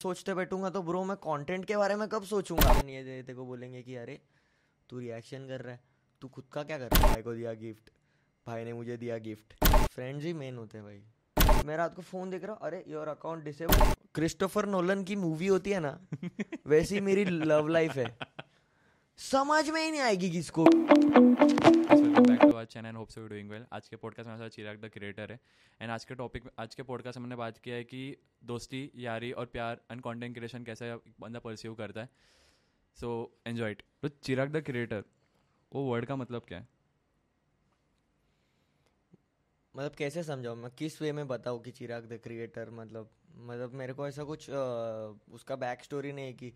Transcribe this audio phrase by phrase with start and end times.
[0.00, 2.72] सोचते बैठूँगा तो ब्रो मैं कंटेंट के बारे में कब सोचूँगा?
[2.80, 4.18] ये तेरे को बोलेंगे कि अरे
[4.90, 5.80] तू रिएक्शन कर रहा है।
[6.22, 7.12] तू खुद का क्या कर रहा है?
[7.12, 7.90] भाई को दिया गिफ्ट
[8.46, 9.54] भाई ने मुझे दिया गिफ्ट
[9.92, 13.08] फ्रेंड्स ही मेन होते हैं भाई। मैं रात को फ़ोन देख रहा हूँ अरे your
[13.08, 15.98] account disable Christopher Nolan की मूवी होती है ना
[16.66, 18.06] वैसी मेरी लव लाइफ है।
[19.18, 23.88] समझ में ही नहीं आएगी किसको। Back to our channel hope so doing well आज
[23.88, 25.40] के पॉडकास्ट में चिराग द क्रिएटर है
[25.80, 29.32] एंड आज के टॉपिक आज के पॉडकास्ट में हमने बात किया है कि दोस्ती यारी
[29.32, 32.08] और प्यार एंड कंटेंट क्रिएशन कैसे बंदा परस्यू करता है।
[33.00, 33.10] सो
[33.46, 35.04] एन्जॉय इट तो चिराग द क्रिएटर
[35.72, 36.68] वो वर्ड का मतलब क्या है?
[39.76, 40.56] मतलब कैसे समझाऊँ?
[40.56, 44.50] मैं किस वे में बताऊँ कि चिराग द क्रिएटर मतलब मतलब मेरे को ऐसा कुछ
[44.50, 44.54] आ,
[45.32, 46.52] उसका बैक स्टोरी नहीं है कि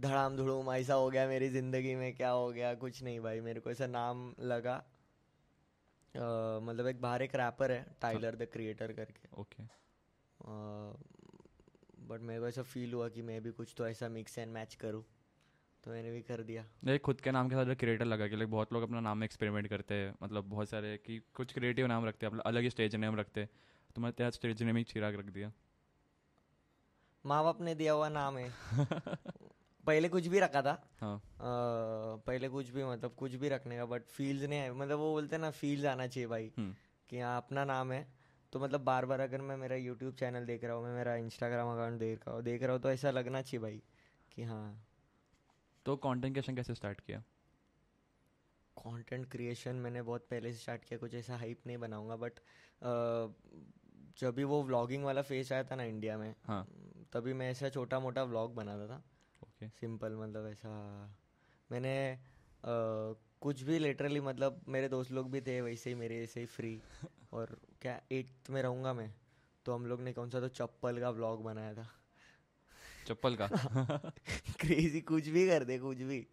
[0.00, 3.60] धड़ाम धुड़ूम ऐसा हो गया मेरी ज़िंदगी में क्या हो गया कुछ नहीं भाई मेरे
[3.60, 4.76] को ऐसा नाम लगा।
[6.14, 9.62] मतलब एक बाहर एक रैपर है टाइलर द क्रिएटर करके। ओके
[12.08, 14.74] बट मेरे को ऐसा फील हुआ कि मैं भी कुछ तो ऐसा मिक्स एंड मैच
[14.76, 15.02] करूँ
[15.84, 18.50] तो मैंने भी कर दिया। नहीं खुद के नाम के साथ क्रिएटर लगा कि लाइक
[18.50, 22.06] बहुत लोग अपना नाम में एक्सपेरिमेंट करते हैं मतलब बहुत सारे कि कुछ क्रिएटिव नाम
[22.06, 23.50] रखते हैं अलग ही स्टेज नेम रखते हैं
[23.96, 25.52] तो मैं तेरा स्टेज नेम ही चिराग रख दिया।
[27.24, 28.50] माँ बाप ने दिया हुआ नाम है।
[29.90, 31.20] पहले कुछ भी रखा था। हाँ। आ,
[32.26, 35.36] पहले कुछ भी मतलब कुछ भी रखने का बट फील्स नहीं है मतलब वो बोलते
[35.36, 36.74] हैं ना फील्स आना चाहिए भाई। हम्म।
[37.10, 38.06] कि हाँ अपना नाम है।
[38.52, 41.72] तो मतलब बार बार अगर मैं मेरा यूट्यूब चैनल देख रहा हूँ मैं मेरा इंस्टाग्राम
[41.72, 43.82] अकाउंट देख रहा हूँ देख रहा हूँ तो ऐसा लगना चाहिए भाई
[44.32, 44.86] कि हाँ।
[45.86, 47.22] तो कंटेंट क्रिएशन कैसे स्टार्ट किया?
[48.76, 52.40] कंटेंट क्रिएशन मैंने बहुत पहले से स्टार्ट किया कुछ ऐसा हाइप नहीं बनाऊँगा बट
[54.18, 56.64] जब भी वो व्लॉगिंग वाला फेस आया था ना इंडिया में हाँ।
[57.12, 59.02] तभी मैं ऐसा छोटा मोटा व्लॉग बनाता था।
[59.60, 60.68] ओके सिंपल मतलब ऐसा।
[61.72, 62.18] मैंने आ,
[63.40, 66.80] कुछ भी लिटरली मतलब मेरे दोस्त लोग भी थे वैसे ही मेरे ऐसे ही फ्री
[67.32, 69.14] और क्या एट्थ में रहूँगा मैं?
[69.66, 71.88] तो हम लोग ने कौन सा तो चप्पल का ब्लॉग बनाया था।
[73.06, 73.46] चप्पल का?
[74.60, 76.26] क्रेजी कुछ भी कर दे कुछ भी।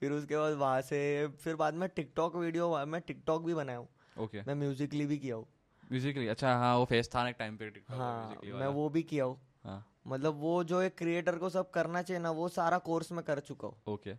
[0.00, 3.88] फिर उसके बाद वहाँ से फिर बाद में टिकटॉक वीडियो मैं टिकटॉक भी बनाया हूँ।
[4.18, 5.46] ओके मैं म्यूजिकली भी किया हूँ।
[5.92, 9.24] म्यूजिकली अच्छा हाँ वो फेस था ना एक टाइम पे हाँ मैं वो भी किया
[9.24, 13.12] हूँ। हाँ। मतलब वो जो एक क्रिएटर को सब करना चाहिए ना वो सारा कोर्स
[13.12, 14.14] में कर चुका हूँ। ओके।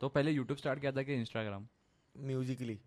[0.00, 1.68] तो पहले यूट्यूब स्टार्ट किया था कि इंस्टाग्राम
[2.16, 2.80] म्यूजिकली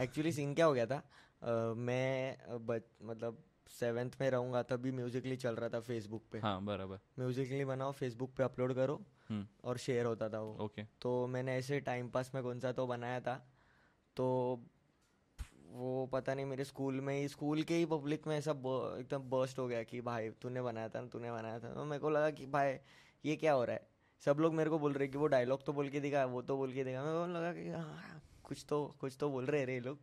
[0.00, 1.02] एक्चुअली सीन क्या हो गया था?
[1.42, 6.64] अ, मैं बच मतलब सेवेंथ में रहूँगा तभी म्यूजिकली चल रहा था फेसबुक पे। हाँ
[6.64, 11.26] बराबर। म्यूजिकली बनाओ फेसबुक पे अपलोड करो हम्म। और शेयर होता था वो। ओके। तो
[11.26, 13.48] मैंने ऐसे टाइम पास में कौन सा तो बनाया था।
[14.16, 14.60] तो
[15.74, 19.18] वो पता नहीं मेरे स्कूल में ही स्कूल के ही पब्लिक में ऐसा ब- एकदम
[19.18, 22.30] बर्स्ट हो गया कि भाई तूने बनाया था तूने बनाया था। तो मेरे को लगा
[22.30, 22.76] कि भाई
[23.24, 23.88] ये क्या हो रहा है?
[24.20, 26.56] सब लोग मेरे को बोल रहे कि वो डायलॉग तो बोल के दिखा वो तो
[26.56, 29.80] बोल के दिखा। मेरे को लगा कि हाँ कुछ तो कुछ तो बोल रहे रे
[29.80, 29.98] लोग।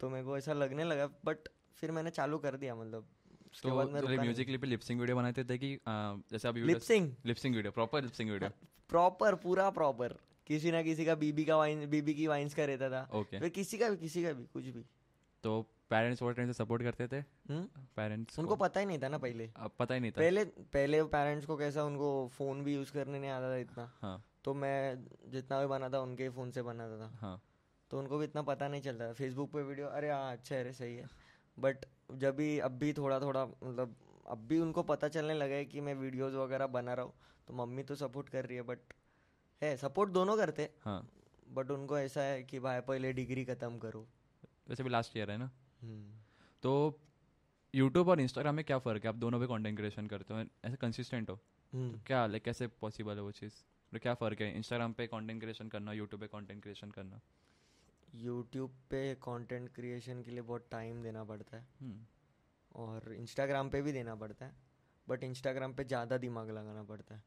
[0.00, 1.36] तो मेरे को ऐसा लगने लगा बट
[1.74, 3.06] फिर मैंने चालू कर दिया मतलब।
[3.52, 7.12] उसके तो बाद मैं रुका पे लिपसिंग वीडियो बनाते थे कि आ, जैसे अभी lip sync
[7.26, 8.50] lip sync video proper lip sync video
[8.88, 10.16] proper पूरा प्रॉपर
[10.46, 13.48] किसी ना किसी का बीबी का वाइन बीबी की वाइन्स का रहता था। ओके फिर
[13.48, 14.84] किसी का भी किसी का भी कुछ भी।
[15.42, 17.16] तो पेरेंट्स टाइम से सपोर्ट करते थे?
[17.52, 17.64] हम्म?
[17.96, 21.02] पेरेंट्स उनको पता ही नहीं था ना पहले। अब पता ही नहीं था। पहले पहले
[21.02, 25.06] पेरेंट्स को कैसा उनको फ़ोन भी यूज़ करने नहीं आता था इतना। हाँ। तो मैं
[25.30, 27.42] जितना भी बना था उनके फ़ोन से बनाता था। हाँ।
[27.90, 30.60] तो उनको भी इतना पता नहीं चलता था। फेसबुक पे वीडियो अरे हाँ अच्छा है
[30.60, 31.06] अरे सही है।
[31.58, 31.76] बट
[32.12, 35.80] जब भी अब भी थोड़ा थोड़ा मतलब अब भी उनको पता चलने लगा है कि
[35.80, 37.12] मैं वीडियोस वगैरह बना रहा हूँ।
[37.48, 38.78] तो मम्मी तो सपोर्ट कर रही है बट
[39.62, 41.08] है सपोर्ट दोनों करते हाँ।
[41.48, 44.06] बट उनको ऐसा है कि भाई पहले डिग्री खत्म करो।
[44.68, 45.50] वैसे भी लास्ट ईयर है ना?
[45.82, 46.20] हम्म।
[46.62, 47.00] तो
[47.74, 49.08] यूट्यूब और इंस्टाग्राम में क्या फ़र्क है?
[49.08, 51.38] आप दोनों पे कंटेंट क्रिएशन करते हो ऐसे कंसिस्टेंट हो?
[51.72, 53.52] हम्म। क्या लाइक कैसे पॉसिबल है वो चीज़?
[53.92, 54.56] तो क्या फ़र्क है?
[54.56, 57.20] इंस्टाग्राम पे कंटेंट क्रिएशन करना यूट्यूब पे कंटेंट क्रिएशन करना?
[58.14, 62.04] यूट्यूब पे कंटेंट क्रिएशन के लिए बहुत टाइम देना पड़ता है। हम्म,
[62.74, 64.54] और इंस्टाग्राम पे भी देना पड़ता है।
[65.08, 67.22] बट इंस्टाग्राम पे ज़्यादा दिमाग लगाना पड़ता है।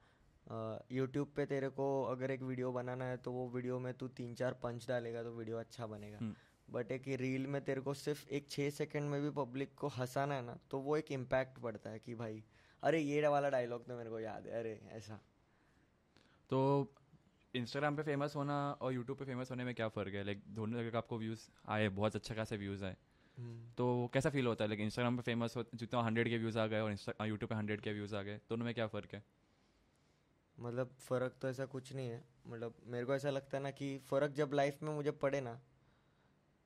[0.92, 4.34] यूट्यूब पे तेरे को अगर एक वीडियो बनाना है तो वो वीडियो में तू तीन
[4.36, 6.34] चार पंच डालेगा तो वीडियो अच्छा बनेगा। हम्म।
[6.68, 10.36] बट एक रील में तेरे को सिर्फ़ एक छः सेकंड में भी पब्लिक को हंसाना
[10.36, 12.44] है ना तो वो एक इम्पैक्ट पड़ता है कि भाई
[12.84, 15.20] अरे ये वाला डायलॉग तो मेरे को याद है अरे ऐसा।
[16.50, 16.59] तो
[17.53, 20.24] इंस्टाग्राम पे फ़ेमस होना और यूट्यूब पे फ़ेमस होने में क्या फ़र्क है?
[20.24, 22.96] लाइक दोनों जगह का आपको व्यूज़ आए बहुत अच्छा खासे व्यूज़ आए।
[23.78, 24.70] तो कैसा फील होता है?
[24.70, 27.82] लाइक इंस्टाग्राम पे फ़ेमस हो जितना हंड्रेड के व्यूज़ आ गए और यूट्यूब पे हंड्रेड
[27.82, 29.24] के व्यूज़ आ गए दोनों में क्या फ़र्क है?
[30.59, 33.97] मतलब फ़र्क तो ऐसा कुछ नहीं है मतलब मेरे को ऐसा लगता है ना कि
[33.97, 35.61] फ़र्क जब लाइफ में मुझे पड़े ना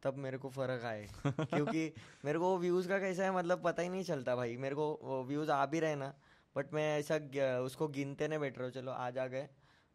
[0.04, 1.94] तब मेरे को फ़र्क आए क्योंकि
[2.26, 5.52] मेरे को व्यूज़ का कैसा है मतलब पता ही नहीं चलता भाई मेरे को व्यूज़
[5.52, 6.14] आ भी रहे ना
[6.56, 7.16] बट मैं ऐसा
[7.60, 9.50] उसको गिनते नहीं बैठ रहा हूँ चलो आज आ गए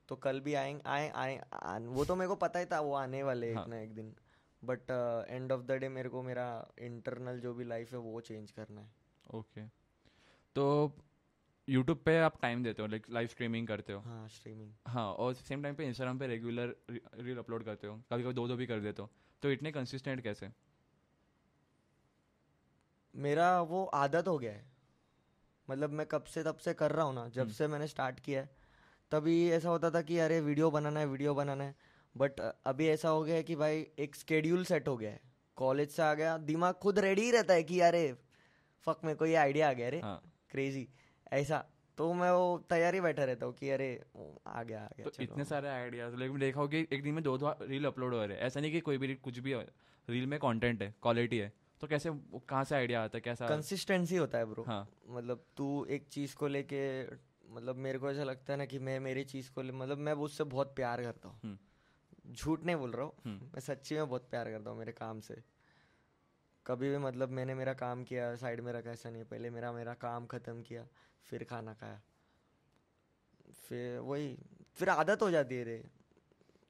[0.09, 1.41] तो कल भी आएँगे आए आए
[1.79, 3.63] वो तो मेरे को पता ही था वो आने वाले हाँ.
[3.63, 4.15] एक। ना एक दिन
[4.65, 4.81] but
[5.31, 8.81] end of the day मेरे को मेरा इंटरनल जो भी लाइफ है वो चेंज करना
[8.81, 8.91] है
[9.35, 9.75] ओके okay.
[10.55, 10.97] तो
[11.69, 15.35] यूट्यूब पे आप टाइम देते हो लाइक लाइव स्ट्रीमिंग करते हो। हाँ स्ट्रीमिंग हाँ और
[15.35, 18.67] सेम टाइम पे इंस्टाग्राम पे रेगुलर रील अपलोड करते हो। कभी कभी दो दो भी
[18.67, 19.11] कर देते हो।
[19.43, 20.51] तो इतने कंसिस्टेंट कैसे?
[23.15, 24.65] मेरा वो आदत हो गया है।
[25.69, 28.21] मतलब मैं कब से तब से कर रहा हूँ ना जब हम्म। से मैंने स्टार्ट
[28.21, 28.51] किया है।
[29.13, 31.75] तभी ऐसा होता था कि अरे वीडियो बनाना है वीडियो बनाना है।
[32.15, 35.21] बट अभी ऐसा हो गया है कि भाई एक स्केड्यूल सेट हो गया है।
[35.57, 38.13] कॉलेज से आ गया दिमाग खुद रेडी ही रहता है कि अरे
[38.87, 40.21] फक मेरे को ये आइडिया आ गया अरे हाँ।
[40.51, 40.89] क्रेजी
[41.33, 41.65] ऐसा
[41.99, 43.89] तो मैं वो तैयारी बैठा रहता हूँ कि अरे
[44.47, 47.23] आ गया आ गया तो इतने सारे आइडियाज़ लेकिन देखा हो कि एक दिन में
[47.25, 49.55] दो दो रील अपलोड हो रहे हैं। ऐसा नहीं कि कोई भी कुछ भी
[50.09, 52.11] रील में कंटेंट है क्वालिटी है तो कैसे
[52.49, 53.47] कहाँ से आइडिया आता है कैसा?
[53.49, 56.83] कंसिस्टेंसी होता है ब्रो हाँ। मतलब तू एक चीज़ को लेके
[57.55, 60.13] मतलब मेरे को ऐसा लगता है ना कि मैं मेरी चीज़ को ले मतलब मैं
[60.13, 64.09] उससे बहुत प्यार करता हूँ। हम्म। झूठ नहीं बोल रहा हूँ हम्म। मैं सच्ची में
[64.09, 65.35] बहुत प्यार करता हूँ मेरे काम से।
[66.67, 69.95] कभी भी मतलब मैंने मेरा काम किया साइड में रखा ऐसा नहीं पहले मेरा मेरा
[69.95, 70.87] काम खत्म किया
[71.23, 72.03] फिर खाना खाया।
[73.69, 74.39] फिर वही
[74.75, 75.91] फिर आदत हो जाती है रे।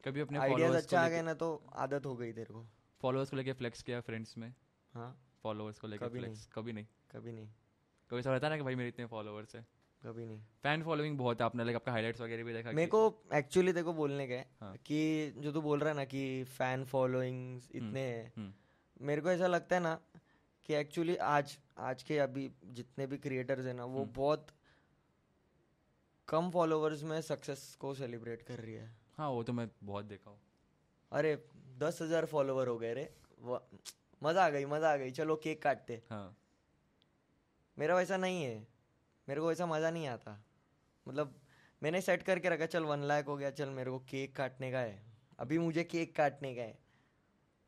[0.04, 2.66] कभी अपने आइडियाज़ अच्छा आ गया ना तो आदत हो गई तेरे को।
[3.00, 4.54] फॉलोअर्स को लेके फ्लेक्स किया फ्रेंड्स में?
[4.92, 6.86] हाँ। फॉलोअर्स को लेके कभी फ्लेक्स कभी नहीं?
[7.10, 7.48] कभी नहीं।
[8.10, 9.66] कभी ऐसा रहता ना कि भाई मेरे इतने फॉलोअर्स है।
[10.04, 13.22] कभी नहीं। फ़ैन फॉलोइंग बहुत है आपने लाइक आपका हाइलाइट्स वगैरह भी देखा मेरे को
[13.34, 17.60] एक्चुअली देखो बोलने का हाँ। कि जो तू बोल रहा है ना कि फ़ैन फॉलोइंग
[17.72, 18.54] इतने हैं। हम्म।
[19.00, 19.98] मेरे को ऐसा लगता है ना
[20.68, 24.46] कि एक्चुअली आज आज के अभी जितने भी क्रिएटर्स हैं ना वो हम्म। बहुत
[26.28, 30.30] कम फॉलोअर्स में सक्सेस को सेलिब्रेट कर रही है। हाँ वो तो मैं बहुत देखा
[30.30, 30.38] हूँ।
[31.12, 31.36] अरे
[31.78, 33.08] दस हज़ार फॉलोवर हो गए रे।
[34.22, 36.36] मज़ा आ गई मज़ा आ गई। चलो केक काटते। हाँ।
[37.76, 38.66] मेरा वैसा नहीं है।
[39.28, 40.38] मेरे को वैसा मज़ा नहीं आता।
[41.06, 41.34] मतलब
[41.82, 44.78] मैंने सेट करके रखा चल वन लाख हो गया चल मेरे को केक काटने का
[44.78, 45.02] है।
[45.38, 46.78] अभी मुझे केक काटने का है।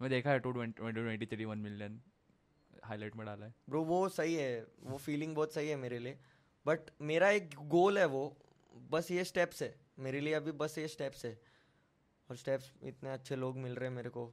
[0.01, 2.01] मैं देखा है two twenty three one million
[2.85, 6.19] highlight में डाला है। ब्रो वो सही है वो फीलिंग बहुत सही है मेरे लिए।
[6.67, 8.25] बट मेरा एक गोल है वो
[8.91, 11.39] बस ये स्टेप्स है। मेरे लिए अभी बस ये स्टेप्स है।
[12.31, 14.33] और स्टेप्स इतने अच्छे लोग मिल रहे हैं मेरे को।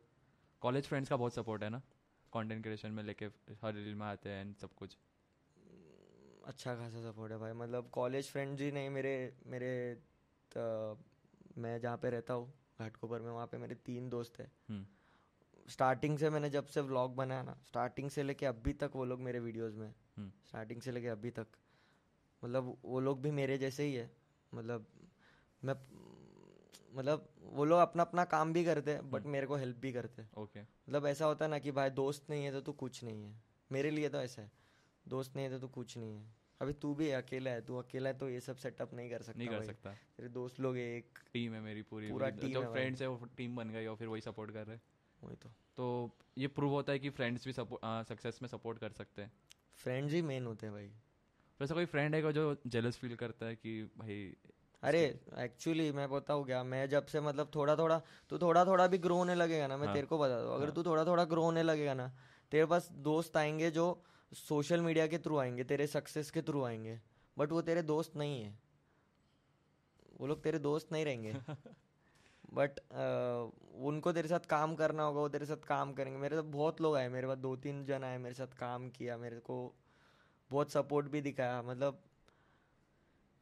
[0.62, 1.82] कॉलेज फ्रेंड्स का बहुत सपोर्ट है ना?
[2.34, 3.26] कंटेंट क्रिएशन में लेके
[3.62, 4.98] हर रील में आते हैं सब कुछ।
[6.46, 9.14] अच्छा खासा सपोर्ट है भाई। मतलब कॉलेज फ्रेंड्स ही नहीं मेरे
[9.48, 9.72] मेरे
[11.58, 14.86] मैं जहाँ पे रहता हूँ घाटकोपर में वहाँ पे मेरे तीन दोस्त हैं। हम्म।
[15.70, 19.20] स्टार्टिंग से मैंने जब से व्लॉग बनाया ना स्टार्टिंग से लेके अभी तक वो लोग
[19.20, 21.48] मेरे वीडियोस में हम्म। स्टार्टिंग से लेके अभी तक।
[22.44, 24.12] मतलब वो लोग भी मेरे जैसे ही है।
[24.54, 24.86] मतलब
[25.64, 25.76] मैं
[26.96, 30.22] मतलब वो लोग अपना अपना काम भी करते हैं बट मेरे को हेल्प भी करते
[30.22, 33.04] हैं। ओके मतलब ऐसा होता है ना कि भाई दोस्त नहीं है तो तू कुछ
[33.04, 34.52] नहीं है। मेरे लिए तो ऐसा है।
[35.08, 38.10] दोस्त नहीं है तो तू कुछ नहीं है। अभी तू भी अकेला है तू अकेला
[38.10, 40.78] है तो ये सब सेटअप नहीं कर सकता नहीं कर भाई। सकता। तेरे दोस्त लोग
[40.78, 43.96] एक टीम है मेरी पूरी पूरा team जो फ्रेंड्स है वो टीम बन गई और
[43.96, 44.82] फिर वही सपोर्ट कर रहे हैं।
[45.24, 49.22] वही तो। तो ये प्रूव होता है कि फ्रेंड्स भी सक्सेस में सपोर्ट कर सकते
[49.22, 49.32] हैं।
[49.76, 50.88] फ्रेंड्स ही मेन होते हैं भाई।
[51.62, 54.36] वैसे कोई फ्रेंड है जो जेलस फील करता है कि भाई
[54.84, 56.64] अरे एक्चुअली मैं बताऊँ क्या?
[56.64, 59.86] मैं जब से मतलब थोड़ा थोड़ा तू थोड़ा थोड़ा भी ग्रो होने लगेगा ना मैं
[59.86, 62.12] हाँ, तेरे को बता दूँ। अगर हाँ। तू थोड़ा थोड़ा ग्रो होने लगेगा ना
[62.52, 64.04] तेरे पास दोस्त आएँगे जो
[64.34, 67.02] सोशल मीडिया के थ्रू आएँगे तेरे सक्सेस के थ्रू आएँगे
[67.38, 68.60] बट वो तेरे दोस्त नहीं है।
[70.20, 71.34] वो लोग तेरे दोस्त नहीं रहेंगे।
[72.54, 72.80] बट
[73.82, 76.96] उनको तेरे साथ काम करना होगा वो तेरे साथ काम करेंगे। मेरे साथ बहुत लोग
[76.96, 79.56] आए मेरे पास दो तीन जन आए मेरे साथ काम किया मेरे को
[80.52, 82.02] बहुत सपोर्ट भी दिखाया। मतलब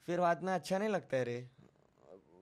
[0.08, 1.50] फिर बाद में अच्छा नहीं लगता है रे।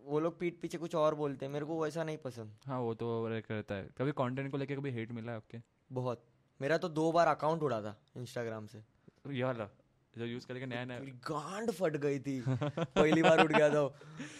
[0.03, 2.93] वो लोग पीठ पीछे कुछ और बोलते हैं मेरे को वैसा नहीं पसंद। हाँ वो
[2.93, 5.61] तो रहता है। कभी कंटेंट को लेके कभी हेट मिला है आपके?
[5.91, 6.23] बहुत।
[6.59, 8.83] मेरा तो दो बार अकाउंट उड़ा था इंस्टाग्राम से।
[9.29, 9.69] ये वाला
[10.13, 10.99] जो यूज़ करके नया नया
[11.29, 13.83] गांड फट गई थी। पहली बार उठ गया था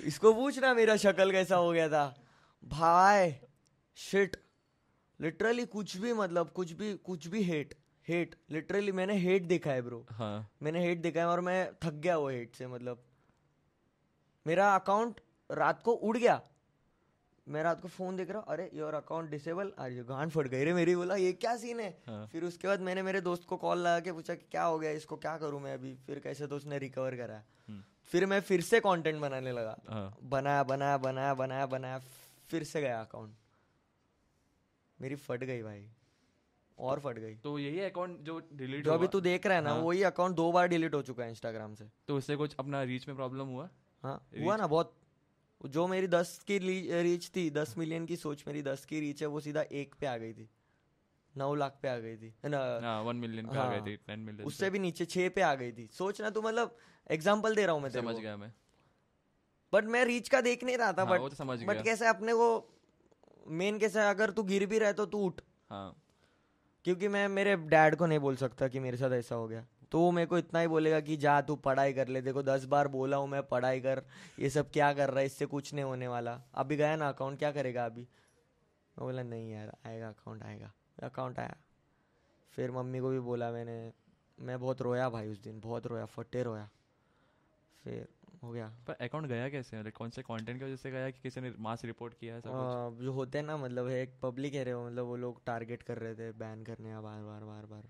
[0.04, 2.06] इसको पूछना मेरा शक्ल कैसा हो गया था।
[2.64, 3.34] भाई
[3.98, 4.38] शिट
[5.20, 7.74] लिटरली कुछ भी मतलब कुछ भी कुछ भी हेट
[8.08, 11.94] हेट लिटरली मैंने हेट देखा है ब्रो हाँ। मैंने हेट देखा है और मैं थक
[11.96, 13.04] गया वो हेट से मतलब।
[14.46, 16.42] मेरा अकाउंट रात को उड़ गया।
[17.50, 20.64] मैं रात को फ़ोन देख रहा हूँ अरे योर अकाउंट डिसेबल अरे गांड फट गई
[20.64, 21.90] रे मेरी बोला ये क्या सीन है?
[22.08, 24.78] हाँ। फिर उसके बाद मैंने मेरे दोस्त को कॉल लगा के पूछा कि क्या हो
[24.80, 25.96] गया इसको क्या करूँ मैं अभी?
[26.08, 30.18] फिर कैसे तो उसने रिकवर करा। हम्म, फिर मैं फिर से कंटेंट बनाने लगा। हाँ।
[30.24, 32.00] बनाया बनाया बनाया बनाया बनाया
[32.50, 33.36] फिर से गया अकाउंट
[35.00, 35.86] मेरी फट गई भाई
[36.78, 39.70] और फट गई। तो यही अकाउंट जो डिलीट जो अभी तू देख रहा है ना
[39.70, 42.84] हाँ। वही अकाउंट दो बार डिलीट हो चुका है इंस्टाग्राम से। तो उससे कुछ अपना
[42.84, 43.70] रीच में प्रॉब्लम हुआ?
[44.04, 44.96] हाँ हुआ ना बहुत।
[45.62, 46.58] जो मेरी दस की
[47.04, 50.08] रीच थी दस मिलियन की सोच मेरी दस की रीच है वो सीधा एक पे
[50.08, 50.50] आ गई थी।
[51.36, 52.60] नौ लाख पे आ गई थी ना?
[52.84, 55.54] हाँ वन मिलियन पे आ हाँ। थे टेन मिलियन उससे भी नीचे छह पे आ
[55.56, 56.78] गई थी। सोचना तू मतलब
[57.10, 58.52] एग्ज़ाम्पल दे रहा हूँ मैं समझ गया मैं।
[59.74, 62.08] बट मैं रीच का देख नहीं रहा था हाँ, बट वो तो समझ बट कैसे
[62.08, 62.48] अपने को
[63.54, 65.96] मेन कैसे अगर तू गिर भी रहा है तो तू उठ। हाँ।
[66.86, 70.00] क्योंकि मैं मेरे डैड को नहीं बोल सकता कि मेरे साथ ऐसा हो गया। तो
[70.00, 72.88] वो मेरे को इतना ही बोलेगा कि जा तू पढ़ाई कर ले। देखो दस बार
[72.88, 74.02] बोला हूँ मैं पढ़ाई कर।
[74.40, 75.26] ये सब क्या कर रहा है?
[75.26, 78.02] इससे कुछ नहीं होने वाला। अभी गया ना अकाउंट क्या करेगा अभी?
[78.02, 80.72] मैं बोला नहीं यार आएगा अकाउंट आएगा।
[81.04, 81.56] अकाउंट आया।
[82.54, 83.92] फिर मम्मी को भी बोला मैंने
[84.38, 86.70] मैं बहुत रोया भाई उस दिन बहुत रोया फटे रोया।
[87.84, 88.08] फिर
[88.44, 89.80] हो गया। पर अकाउंट गया कैसे?
[89.80, 92.42] मतलब कौन से कंटेंट की वजह से गया कि किसी ने मास रिपोर्ट किया है
[92.42, 93.04] सब कुछ?
[93.04, 96.16] जो होते हैं ना मतलब है एक पब्लिक एरिया मतलब वो लोग टारगेट कर रहे
[96.16, 97.90] थे बैन करने का बार बार बार बार।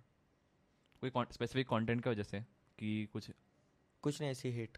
[1.03, 2.41] कोई स्पेसिफिक कंटेंट की वजह से
[2.79, 3.29] कि कुछ
[4.03, 4.77] कुछ नहीं ऐसी हिट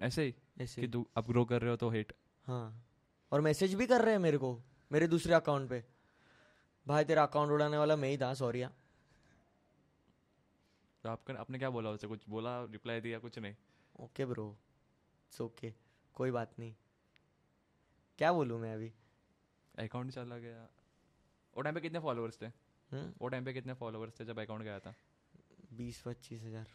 [0.00, 0.34] ऐसे ही?
[0.60, 2.12] ऐसे कि अब ग्रो कर रहे हो तो हेट
[2.46, 2.84] हाँ।
[3.32, 4.58] और मैसेज भी कर रहे हैं मेरे को
[4.90, 5.82] मेरे दूसरे अकाउंट पे।
[6.86, 8.72] भाई तेरा अकाउंट उड़ाने वाला मैं ही था सॉरी हाँ।
[11.04, 12.06] तो आपका आपने क्या बोला उसे?
[12.06, 13.54] कुछ बोला रिप्लाई दिया कुछ नहीं?
[14.00, 14.48] ओके ब्रो
[15.26, 15.72] इट्स ओके
[16.14, 16.74] कोई बात नहीं।
[18.18, 18.92] क्या बोलूँ मैं अभी?
[19.78, 20.68] अकाउंट चला गया।
[21.56, 22.46] वो टाइम पे कितने फॉलोअर्स थे?
[22.46, 24.94] हम्म। वो टाइम पे कितने फॉलोअर्स थे जब अकाउंट गया था?
[25.76, 26.66] बीस पच्चीस हज़ार।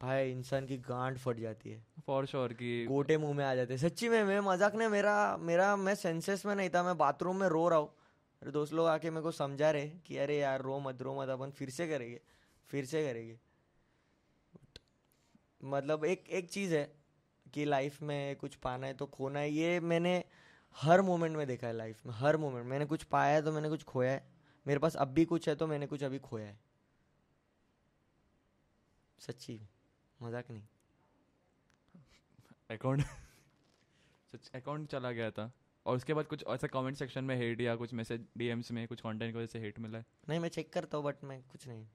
[0.00, 3.72] भाई इंसान की गांड फट जाती है। फॉर श्योर कि गोटे मुँह में आ जाते
[3.72, 7.36] हैं। सच्ची में मैं मज़ाक ने मेरा मेरा मैं सेंसेस में नहीं था मैं बाथरूम
[7.36, 7.88] में रो रहा हूँ।
[8.42, 11.28] अरे दोस्त लोग आके मेरे को समझा रहे कि अरे यार रो मत रो मत
[11.28, 12.20] अपन फिर से करेंगे
[12.70, 13.38] फिर से करेंगे।
[15.66, 16.84] मतलब एक एक चीज़ है
[17.46, 20.22] कि लाइफ में कुछ पाना है तो खोना है। ये मैंने
[20.76, 23.68] हर मोमेंट में देखा है लाइफ में हर मोमेंट मैंने कुछ पाया है तो मैंने
[23.68, 24.24] कुछ खोया है।
[24.66, 26.58] मेरे पास अब भी कुछ है तो मैंने कुछ अभी खोया है।
[29.18, 29.60] सच्ची
[30.20, 30.62] मज़ाक नहीं।
[32.70, 33.02] अकाउंट
[34.32, 35.50] सच अकाउंट चला गया था।
[35.86, 39.00] और उसके बाद कुछ ऐसा कमेंट सेक्शन में हेट या कुछ मैसेज डीएम्स में कुछ
[39.00, 40.04] कंटेंट की वजह से हेट मिला है?
[40.28, 41.86] नहीं मैं चेक करता हूँ बट मैं कुछ नहीं।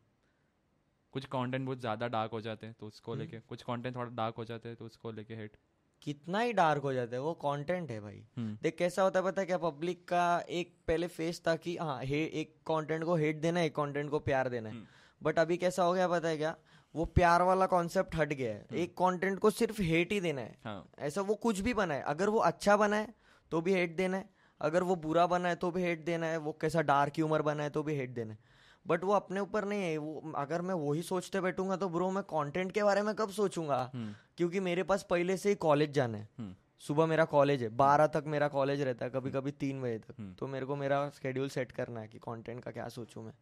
[1.13, 4.10] कुछ कंटेंट बहुत ज़्यादा डार्क हो जाते हैं तो उसको हम्म। लेके कुछ कंटेंट थोड़ा
[4.12, 5.58] डार्क हो जाते हैं तो उसको लेके हेट
[6.01, 9.25] कितना ही डार्क हो जाता है वो कंटेंट है भाई। हम्म। देख कैसा होता है
[9.25, 9.58] पता है क्या?
[9.58, 13.65] पब्लिक का एक पहले फेस था कि हाँ हे एक कंटेंट को हेट देना है
[13.65, 14.86] एक कंटेंट को प्यार देना है। हम्म।
[15.24, 16.55] बट अभी कैसा हो गया पता है क्या?
[16.96, 20.55] वो प्यार वाला कॉन्सेप्ट हट गया है। एक कंटेंट को सिर्फ़ हेट ही देना है।
[20.65, 23.08] हाँ। ऐसा वो कुछ भी बनाए। अगर वो अच्छा बनाए
[23.51, 24.29] तो भी हेट देना है।
[24.62, 27.84] अगर वो बुरा बनाए तो भी हेट देना है। वो कैसा डार्क ह्यूमर बनाए तो
[27.84, 28.39] भी हेट देना है।
[28.88, 32.23] बट वो अपने ऊपर नहीं है। वो अगर मैं वही सोचते बैठूँगा तो ब्रो मैं
[32.23, 33.91] कंटेंट के बारे में कब सोचूँगा?
[33.95, 37.69] हम्म। क्योंकि मेरे पास पहले से ही कॉलेज जाना है। हम्म। सुबह मेरा कॉलेज है
[37.69, 40.75] बारह तक मेरा कॉलेज रहता है कभी कभी तीन बजे तक। हम्म। तो मेरे को
[40.75, 43.33] मेरा शेड्यूल सेट करना है कि कंटेंट का क्या सोचूं मैं।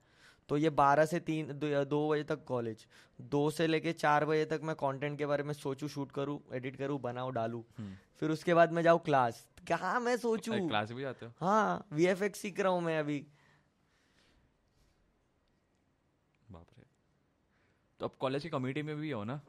[0.50, 2.86] तो ये बारह से तीन दो, दो बजे तक कॉलेज
[3.22, 6.76] दो से लेके चार बजे तक मैं कंटेंट के बारे में सोचूं शूट करूँ एडिट
[6.76, 7.62] करूँ बनाऊँ डालूं।
[8.20, 10.68] फिर उसके बाद मैं जाऊँ क्लास कहाँ मैं सोचूं?
[10.68, 11.32] क्लास भी जाते हो?
[11.40, 13.26] हाँ वी सीख रहा हूँ मैं अभी।
[18.00, 19.42] तो अब कॉलेज की कमेटी में भी हो ना?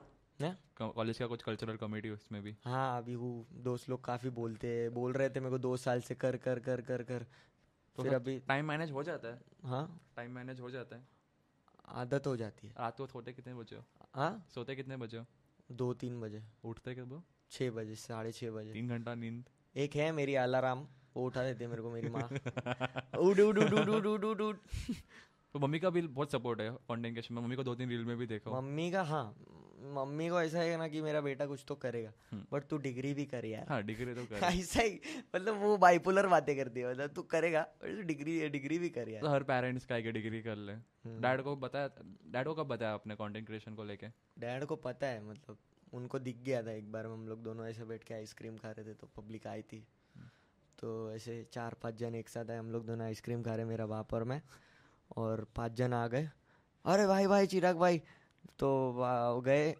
[0.80, 2.56] कॉलेज का कुछ कल्चरल कमेटी उसमें भी?
[2.64, 6.00] हाँ अभी वो दोस्त लोग काफ़ी बोलते हैं बोल रहे थे मेरे को दो साल
[6.00, 7.26] से कर कर कर कर कर।
[7.96, 9.40] तो फिर मतलब अभी टाइम मैनेज हो जाता है?
[9.64, 11.08] हाँ। टाइम मैनेज हो जाता है?
[11.88, 13.82] आदत हो जाती है। रात को सोते कितने बजे हो?
[14.14, 14.46] हाँ?
[14.54, 15.26] सोते कितने बजे हो?
[15.72, 19.44] दो तीन बजे। उठते कब छः बजे साढ़े छः बजे। तीन घंटा नींद?
[19.76, 22.22] एक है मेरी अलाराम वो उठा देते मेरे को मेरी माँ।
[23.18, 24.56] उठ उठ उठ उठ उठ उठ उठ।
[25.52, 28.04] तो मम्मी का भी बहुत सपोर्ट है कंटेंट क्रिएशन में मम्मी को दो तीन रील
[28.04, 29.36] में भी देखा मम्मी का हाँ।
[29.82, 33.14] मम्मी को ऐसा है ना कि मेरा बेटा कुछ तो करेगा। हम्म। बट तू डिग्री
[33.14, 35.00] भी कर यार। हाँ डिग्री तो कर। ऐसा ही
[35.36, 39.08] मतलब वो बाइपोलर बातें करती है। मतलब तू करेगा but तू डिग्री डिग्री भी कर
[39.08, 41.86] यार। तो हर पेरेंट्स का है डिग्री कर ले। हम्म। डैड को बताया
[42.26, 44.06] डैड को कब बताया अपने कंटेंट क्रिएशन को लेके?
[44.38, 45.58] डैड को पता है मतलब
[45.92, 48.86] उनको दिख गया था एक बार। हम लोग दोनों ऐसे बैठ के आइसक्रीम खा रहे
[48.86, 49.86] थे तो पब्लिक आई थी।
[50.78, 53.86] तो ऐसे चार पाँच जन एक साथ आए हम लोग दोनों आइसक्रीम खा रहे मेरा
[53.86, 54.42] बाप और मैं।
[55.16, 56.30] और पाँच जन आ गए।
[56.84, 58.02] अरे भाई भाई, चिराग भाई।
[58.58, 58.92] तो
[59.40, 59.74] गए।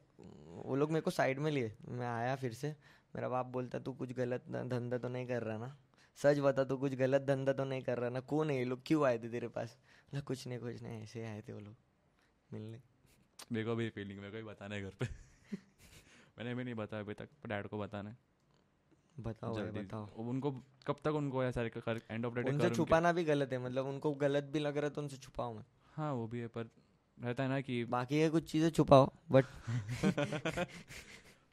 [0.47, 2.77] वो लोग मेरे को साइड में लिए। मैं आया फिर से।
[3.15, 5.77] मेरा बाप बोलता, तू कुछ गलत धंधा तो नहीं कर रहा ना?
[6.17, 8.21] सच बता, तू कुछ गलत धंधा तो नहीं कर रहा ना?
[8.21, 8.81] कौन है ये लोग?
[8.87, 9.79] क्यों आए थे तेरे पास?
[10.11, 11.77] बोला, कुछ नहीं कुछ नहीं, ऐसे आए थे वो लोग
[12.53, 12.83] मिलने।
[13.53, 15.07] मेरे को भी फीलिंग मेरे को भी बताना है घर पे।
[16.39, 18.30] मैंने भी नहीं बताया अभी तक डैड को बताना है।
[19.19, 20.51] बताओ भाई बताओ। उनको
[20.87, 23.87] कब तक उनको ऐसा कर एंड ऑफ़ द डे उनसे छुपाना भी गलत है मतलब
[23.87, 25.65] उनको गलत भी लग रहा है तो उनसे छुपाओ मैं।
[25.95, 26.71] हाँ वो भी है पर
[27.23, 29.45] रहता है ना कि बाकी ये कुछ चीज़ें छुपाओ बट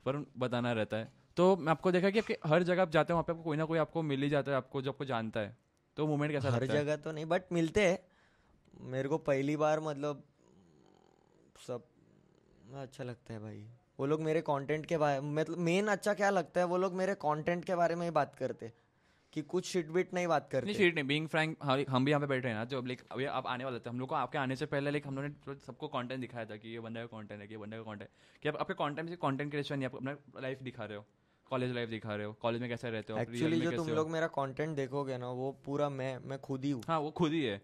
[0.05, 3.15] पर बताना रहता है। तो मैं आपको देखा कि आपके हर जगह आप जाते हो
[3.15, 5.39] वहाँ पे आपको कोई ना कोई आपको मिल ही जाता है आपको जो आपको जानता
[5.39, 5.57] है।
[5.97, 6.67] तो मोमेंट कैसा हर है?
[6.67, 7.99] जगह तो नहीं बट मिलते हैं।
[8.81, 10.23] मेरे को पहली बार मतलब
[11.67, 11.83] सब
[12.75, 13.67] अच्छा लगता है भाई।
[13.99, 17.13] वो लोग मेरे कंटेंट के बारे मतलब मेन अच्छा क्या लगता है वो लोग मेरे
[17.21, 18.71] कंटेंट के बारे में ही बात करते
[19.33, 22.21] कि कुछ शिट बिट नहीं बात करते। नहीं शीट नहीं बीइंग फ्रैंक हम भी यहाँ
[22.21, 24.37] पे बैठे हैं ना जो लाइक अभी आप आने वाले थे हम लोग को आपके
[24.37, 27.05] आने से पहले लाइक हम लोगों ने तो सबको कंटेंट दिखाया था कि ये बंदा
[27.05, 28.09] का कंटेंट है कि ये बंदे का कंटेंट
[28.43, 31.05] कि आप आपके कंटेंट से कंटेंट क्रिएशन आप अपना लाइफ दिखा रहे हो
[31.51, 34.27] कॉलेज लाइफ दिखा रहे हो कॉलेज में कैसे रहते हो एक्चुअली जो तुम लोग मेरा
[34.37, 37.57] कंटेंट देखोगे ना वो पूरा मैं मैं खुद ही हूँ। हाँ वो खुद ही है।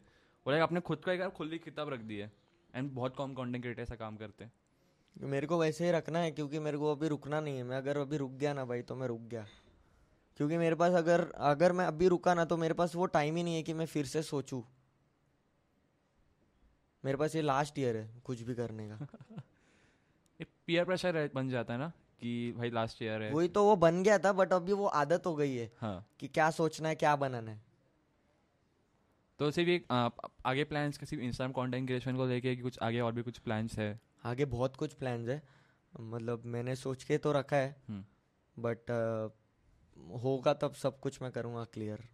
[0.45, 2.31] बोला आपने खुद का एक खुली किताब रख दी है
[2.73, 4.51] एंड बहुत कम कंटेंट क्रिएटर ऐसा काम करते हैं।
[5.15, 7.97] मेरे को वैसे ही रखना है क्योंकि मेरे को अभी रुकना नहीं है। मैं अगर
[7.97, 9.45] अभी रुक गया ना भाई तो मैं रुक गया।
[10.37, 13.43] क्योंकि मेरे पास अगर अगर मैं अभी रुका ना तो मेरे पास वो टाइम ही
[13.43, 14.61] नहीं है कि मैं फिर से सोचूं।
[17.03, 19.07] मेरे पास ये लास्ट ईयर है कुछ भी करने का।
[20.39, 21.87] एक पीयर प्रेशर बन जाता है ना
[22.21, 25.25] कि भाई लास्ट ईयर है। वही तो वो बन गया था बट अभी वो आदत
[25.25, 27.61] हो गई है हाँ। कि क्या सोचना है क्या बनाना है।
[29.39, 29.85] तो सिर्फ़ एक
[30.45, 33.99] आगे प्लान्स सिर्फ़ इंस्टाग्राम कंटेंट क्रिएशन को लेके कुछ आगे और भी कुछ प्लान्स है?
[34.25, 35.41] आगे बहुत कुछ प्लान्स है।
[35.99, 38.05] मतलब मैंने सोच के तो रखा है। हम्म।
[38.59, 38.91] बट
[40.23, 42.09] होगा तब सब कुछ मैं करूँगा क्लियर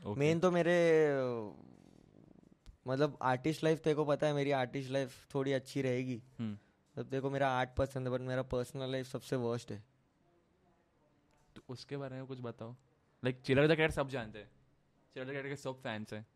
[0.00, 0.16] okay.
[0.18, 0.76] मेन तो मेरे
[2.86, 6.58] मतलब आर्टिस्ट लाइफ तेरे को पता है मेरी आर्टिस्ट लाइफ थोड़ी अच्छी रहेगी। हम्म।
[6.96, 9.84] तब देखो मेरा आर्ट पसंद है बट मेरा पर्सनल लाइफ सबसे वर्स्ट है।
[11.56, 12.72] तो उसके बारे में कुछ बताओ।
[13.24, 14.50] लाइक चिराग द कैट सब जानते हैं।
[15.14, 16.26] चिराग द कैट के सब फैंस हैं।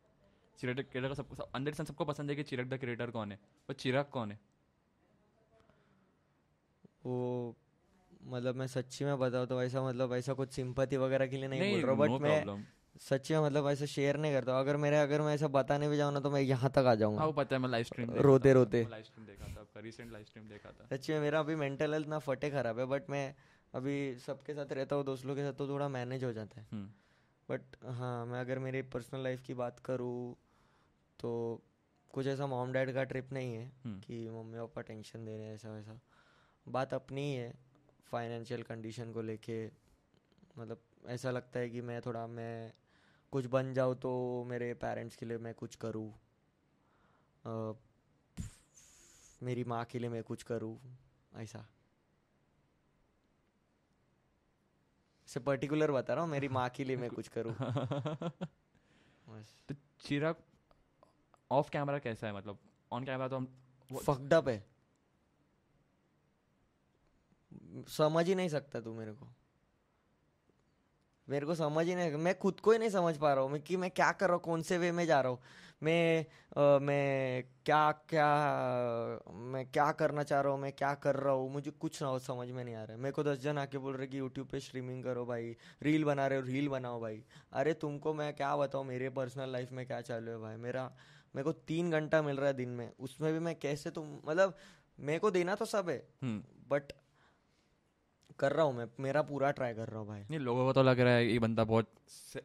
[0.58, 3.32] चिराग द कैट का सब, अंदर से सबको पसंद है कि चिराग द क्रिएटर कौन
[3.32, 4.49] है। और चिराग कौन है?
[7.04, 7.54] वो
[8.24, 11.60] मतलब मैं सच्ची में बताऊँ तो ऐसा मतलब ऐसा कुछ सिंपति वगैरह के लिए नहीं,
[11.60, 12.64] नहीं बोल रहा बट मैं प्रॉब्लम
[13.00, 16.12] सच्ची में मतलब ऐसा शेयर नहीं करता अगर मेरे अगर मैं ऐसा बताने भी जाऊँ
[16.12, 18.52] ना तो मैं यहाँ तक आ हाँ जाऊँगा वो पता है मैं लाइव स्ट्रीम रोते
[18.52, 21.54] रोते। लाइव स्ट्रीम देखा था आपका रिसेंट लाइव स्ट्रीम देखा था। सच्ची में मेरा अभी
[21.54, 23.34] मेंटल हेल्थ ना फटे खराब है बट मैं
[23.74, 26.88] अभी सबके साथ रहता हूँ दोस्तों के साथ तो थोड़ा मैनेज हो जाता है। हम्म।
[27.48, 30.34] बट हाँ मैं अगर मेरी पर्सनल लाइफ की बात करूँ
[31.20, 31.32] तो
[32.14, 35.46] कुछ ऐसा मॉम डैड का ट्रिप नहीं है हम्म। कि मम्मी पापा टेंशन दे रहे
[35.46, 35.98] हैं ऐसा वैसा
[36.70, 37.54] बात अपनी ही है
[38.04, 39.70] फाइनेंशियल कंडीशन को लेके।
[40.58, 42.72] मतलब ऐसा लगता है कि मैं थोड़ा मैं
[43.32, 46.14] कुछ बन जाऊँ तो मेरे पेरेंट्स के लिए मैं कुछ करूँ।
[49.42, 50.80] मेरी माँ के लिए मैं कुछ करूँ
[51.34, 51.68] ऐसा।
[55.26, 57.54] से पर्टिकुलर बता रहा हूँ मेरी माँ के लिए मैं कुछ करूँ।
[59.28, 60.34] बस। तो चिराग
[61.50, 62.32] ऑफ़ कैमरा कैसा है?
[62.32, 62.58] मतलब
[62.92, 63.58] ऑन कैमरा तो हम
[63.92, 64.79] वो- फक्ड अप है।
[67.88, 69.28] समझ ही नहीं सकता तू मेरे को।
[71.28, 73.76] मेरे को समझ ही नहीं मैं खुद को ही नहीं समझ पा रहा हूँ कि
[73.76, 75.38] मैं क्या कर रहा हूँ कौन से वे में जा रहा हूँ।
[75.82, 76.24] मैं
[76.56, 78.26] अ, मैं क्या क्या
[79.44, 82.48] मैं क्या करना चाह रहा हूँ मैं क्या कर रहा हूँ मुझे कुछ ना समझ
[82.50, 84.60] में नहीं आ रहा है। मेरे को दस जन आके बोल रहे कि यूट्यूब पे
[84.60, 88.84] स्ट्रीमिंग करो भाई रील बना रहे हो रील बनाओ भाई। अरे तुमको मैं क्या बताऊँ
[88.86, 90.56] मेरे पर्सनल लाइफ में क्या चालू है भाई?
[90.56, 90.84] मेरा
[91.36, 94.56] मेरे को तीन घंटा मिल रहा है दिन में उसमें भी मैं कैसे तुम मतलब
[94.98, 96.92] मेरे को देना तो सब है हम्म। बट
[98.40, 100.82] कर रहा हूँ मैं मेरा पूरा ट्राई कर रहा हूँ भाई। नहीं लोगों को तो
[100.82, 101.88] लग रहा है ये बंदा बहुत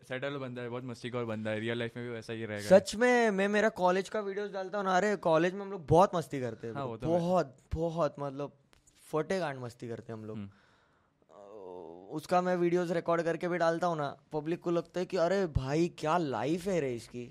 [0.09, 2.95] सेटल बंदा है बहुत मस्तीखोर बंदा है रियल लाइफ में भी वैसा ही रहेगा। सच
[2.95, 6.15] में मैं मेरा कॉलेज का वीडियोस डालता हूँ ना अरे कॉलेज में हम लोग बहुत
[6.15, 8.53] मस्ती करते हैं। हाँ, तो बहुत बहुत मतलब
[9.11, 10.49] फटे गांड मस्ती करते हैं हम लोग। हम्म।
[12.15, 15.45] उसका मैं वीडियोस रिकॉर्ड करके भी डालता हूँ ना पब्लिक को लगता है कि अरे
[15.53, 17.23] भाई क्या लाइफ है रे इसकी।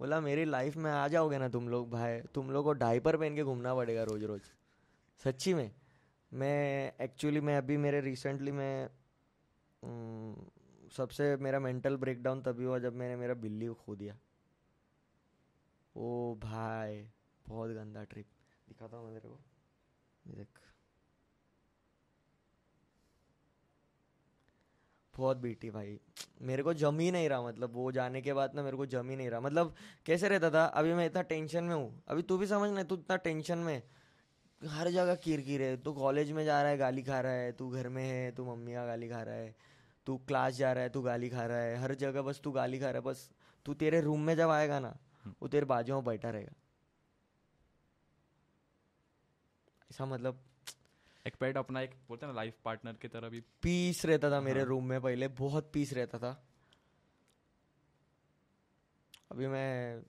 [0.00, 3.36] बोला मेरी लाइफ में आ जाओगे ना तुम लोग भाई तुम लोग को डाइपर पहन
[3.36, 4.40] के घूमना पड़ेगा रोज रोज
[5.22, 5.70] सच्ची में।
[6.32, 8.88] मैं एक्चुअली मैं अभी मेरे रिसेंटली मैं
[10.96, 14.16] सबसे मेरा मेंटल ब्रेकडाउन तभी हुआ जब मैंने मेरा बिल्ली को खो दिया।
[15.96, 17.08] ओ भाई,
[17.46, 18.26] बहुत गंदा ट्रिप
[18.68, 19.40] दिखाता हूँ मैं तेरे को।
[20.36, 20.58] देख।
[25.14, 25.98] बहुत बीटी भाई।
[26.42, 29.10] मेरे को जम ही नहीं रहा मतलब वो जाने के बाद ना मेरे को जम
[29.10, 29.74] ही नहीं रहा। मतलब
[30.06, 30.64] कैसे रहता था?
[30.64, 33.82] अभी मैं इतना टेंशन में हूँ। अभी तू भी समझ ना, तू इतना टेंशन में।
[34.62, 37.52] हर जगह कीर कीर है तू कॉलेज में जा रहा है गाली खा रहा है
[37.52, 39.54] तू घर में है तू मम्मी का गाली खा रहा है
[40.06, 42.78] तू क्लास जा रहा है तू गाली खा रहा है हर जगह बस तू गाली
[42.78, 43.30] खा रहा है बस
[43.66, 44.96] तू तेरे रूम में जब आएगा ना
[45.42, 46.52] वो तेरे बाजू में बैठा रहेगा।
[49.90, 50.44] ऐसा मतलब
[51.26, 54.60] एक पेट अपना एक बोलते ना लाइफ पार्टनर की तरह भी। पीस रहता था मेरे
[54.60, 56.30] हाँ। रूम में पहले बहुत पीस रहता था।
[59.30, 60.02] अभी मैं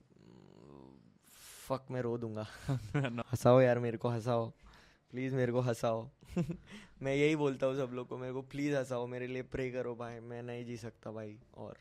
[1.72, 2.46] फक मैं रो दूँगा।
[3.32, 4.48] हंसाओ यार मेरे को हंसाओ।
[5.10, 6.08] प्लीज़ मेरे को हंसाओ।
[7.02, 9.94] मैं यही बोलता हूँ सब लोग को मेरे को प्लीज़ हंसाओ मेरे लिए प्रे करो
[9.94, 11.76] भाई मैं नहीं जी सकता भाई और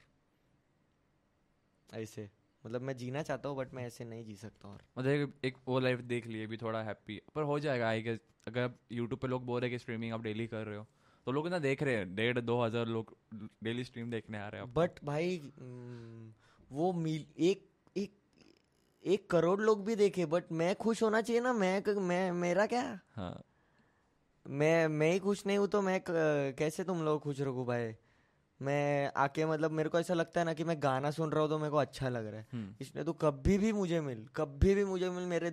[1.89, 2.30] ऐसे।
[2.65, 5.56] मतलब मैं जीना चाहता हूँ बट मैं ऐसे नहीं जी सकता और। मतलब एक, एक
[5.67, 9.19] वो लाइफ देख लिए भी थोड़ा हैप्पी पर हो जाएगा आई गेस अगर आप यूट्यूब
[9.19, 10.86] पे लोग बोल रहे हैं कि स्ट्रीमिंग आप डेली कर रहे हो
[11.27, 13.15] तो लोग ना देख रहे हैं डेढ़ दो हज़ार लोग
[13.63, 16.34] डेली स्ट्रीम देखने आ रहे हैं बट भाई हम्म,
[16.71, 17.70] वो मिल एक
[19.06, 23.00] एक करोड़ लोग भी देखे बट मैं खुश होना चाहिए ना मैं मैं मेरा क्या?
[23.16, 23.44] हाँ।
[24.46, 27.94] मैं मैं ही खुश नहीं हूँ तो मैं कैसे तुम लोग खुश रखूँ भाई?
[28.60, 31.50] मैं आके मतलब मेरे को ऐसा लगता है ना कि मैं गाना सुन रहा हूँ
[31.50, 34.76] तो मेरे को अच्छा लग रहा है। हम्म। इसलिए तो कभी भी मुझे मिल कभी
[34.76, 35.52] भी मुझे मिल मेरे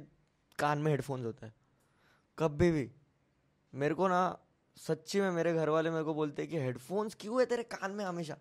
[0.59, 1.55] कान में हेडफोन्स होता है।
[2.39, 2.91] कभी भी।
[3.73, 4.21] मेरे को ना
[4.77, 7.91] सच्ची में मेरे घर वाले मेरे को बोलते हैं कि हेडफोन्स क्यों है तेरे कान
[7.91, 8.37] में हमेशा?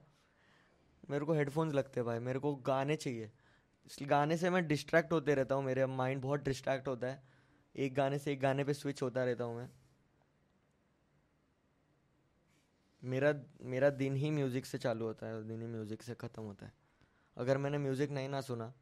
[1.10, 3.32] मेरे को हेडफोन्स लगते हैं भाई मेरे को गाने चाहिए।
[3.88, 7.24] इस गाने से मैं डिस्ट्रैक्ट होते रहता हूँ मेरे माइंड बहुत डिस्ट्रैक्ट होता है।
[7.76, 9.70] एक गाने से एक गाने पे स्विच होता रहता हूँ मैं।
[13.04, 16.44] मेरा मेरा दिन ही म्यूज़िक से चालू होता है और दिन ही म्यूज़िक से ख़त्म
[16.44, 16.74] होता है।
[17.38, 18.74] अगर मैंने म्यूज़िक नहीं ना सुना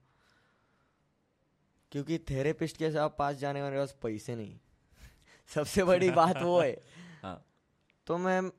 [1.91, 4.59] क्योंकि थेरेपिस्ट के साथ पास जाने वाले पास पैसे नहीं।
[5.47, 6.81] सबसे बड़ी बात वो है।
[7.23, 7.45] हाँ।
[8.07, 8.51] तो मैं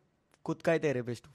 [0.44, 1.34] खुद का ही थेरेपिस्ट हूँ।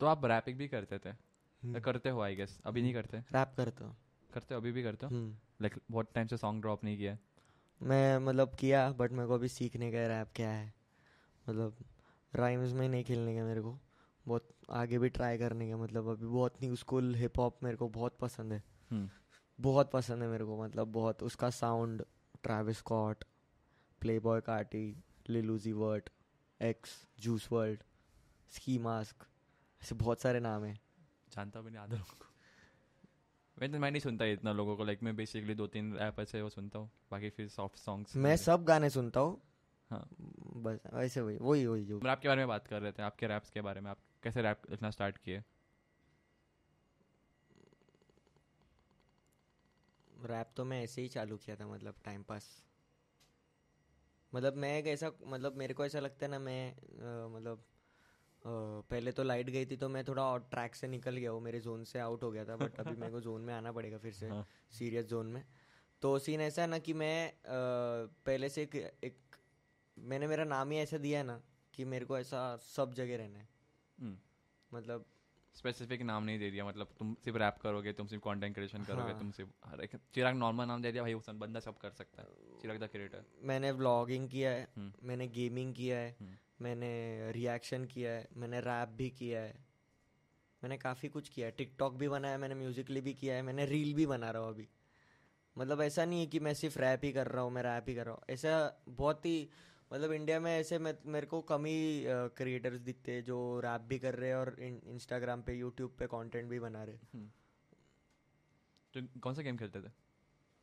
[0.00, 1.25] तो आप रैपिंग भी करते थे?
[1.74, 3.18] करते हो आई गेस अभी नहीं करते?
[3.18, 3.96] रैप करता हूँ।
[4.34, 5.12] करते हो अभी भी करते हो?
[5.12, 5.30] हम्म।
[5.62, 7.18] लाइक बहुत टाइम से सॉन्ग ड्रॉप नहीं किया?
[7.82, 10.74] मैं मतलब किया बट मेरे को अभी सीखने का रैप क्या है?
[11.48, 11.76] मतलब
[12.34, 13.78] राइम्स में नहीं खेलने का मेरे को।
[14.28, 17.88] बहुत आगे भी ट्राई करने का मतलब अभी बहुत नहीं उसको हिप हॉप मेरे को
[17.88, 19.10] बहुत पसंद है। हम्म।
[19.60, 22.04] बहुत पसंद है मेरे को मतलब बहुत। उसका sound
[22.42, 23.24] Travis Scott
[24.18, 26.10] Playboi Carti Lil Uzi Vert
[26.62, 27.82] X Juice WRLD
[28.48, 29.26] Ski Mask
[29.82, 30.80] ऐसे बहुत सारे नाम हैं।
[31.36, 32.34] जानता भी नहीं आधा लोगों को
[33.56, 36.42] मैं तो मैं नहीं सुनता इतना लोगों को लाइक मैं बेसिकली दो तीन रैप ऐसे
[36.42, 39.40] वो सुनता हूँ। बाकी फिर सॉफ्ट सॉन्ग्स मैं सब गाने सुनता हूँ।
[39.90, 40.06] हाँ।
[40.56, 43.26] बस ऐसे वही वही वही जो रैप के बारे में बात कर रहे थे आपके
[43.26, 45.42] रैप्स के बारे में आप कैसे रैप लिखना स्टार्ट किए?
[50.24, 52.50] रैप तो मैं ऐसे ही चालू किया था मतलब टाइम पास
[54.32, 57.64] मतलब मैं एक ऐसा मतलब मेरे को ऐसा लगता है ना मैं अ, मतलब
[58.46, 61.60] पहले तो लाइट गई थी तो मैं थोड़ा और ट्रैक से निकल गया हूँ मेरे
[61.60, 64.12] जोन से आउट हो गया था बट अभी मेरे को जोन में आना पड़ेगा फिर
[64.12, 65.42] से हाँ। सीरियस जोन में
[66.02, 69.16] तो सीन ऐसा है ना कि मैं पहले से एक, एक
[69.98, 71.40] मैंने मेरा नाम ही ऐसा दिया है ना
[71.74, 73.48] कि मेरे को ऐसा सब जगह रहना है
[73.98, 74.16] हम्म
[74.72, 75.04] मतलब
[75.54, 79.12] स्पेसिफिक नाम नहीं दे दिया मतलब तुम सिर्फ़ रैप करोगे तुम सिर्फ़ कंटेंट क्रिएशन करोगे
[79.12, 81.90] हाँ। तुम सिर्फ़ हर एक चिराग नॉर्मल नाम दे दिया भाई वो बंदा सब कर
[81.90, 86.36] सकता है चिराग द क्रिएटर मैंने व्लॉगिंग किया है हम्म। मैंने गेमिंग किया है हम्म।
[86.60, 89.54] मैंने रिएक्शन किया है मैंने रैप भी किया है।
[90.62, 93.92] मैंने काफ़ी कुछ किया है। टिकटॉक भी बनाया मैंने म्यूजिकली भी किया है मैंने रील
[93.94, 94.68] भी बना रहा हूँ अभी।
[95.56, 97.94] मतलब ऐसा नहीं है कि मैं सिर्फ़ रैप ही कर रहा हूँ मैं रैप ही
[97.94, 99.48] कर रहा हूँ। ऐसा बहुत ही
[99.90, 102.04] मतलब इंडिया में ऐसे मैं मेरे को कम ही
[102.36, 106.48] क्रिएटर्स दिखते हैं जो रैप भी कर रहे हैं और इंस्टाग्राम पे यूट्यूब पे कंटेंट
[106.50, 107.30] भी बना रहे हम्म।
[108.94, 109.90] तो कौन सा गेम खेलते थे?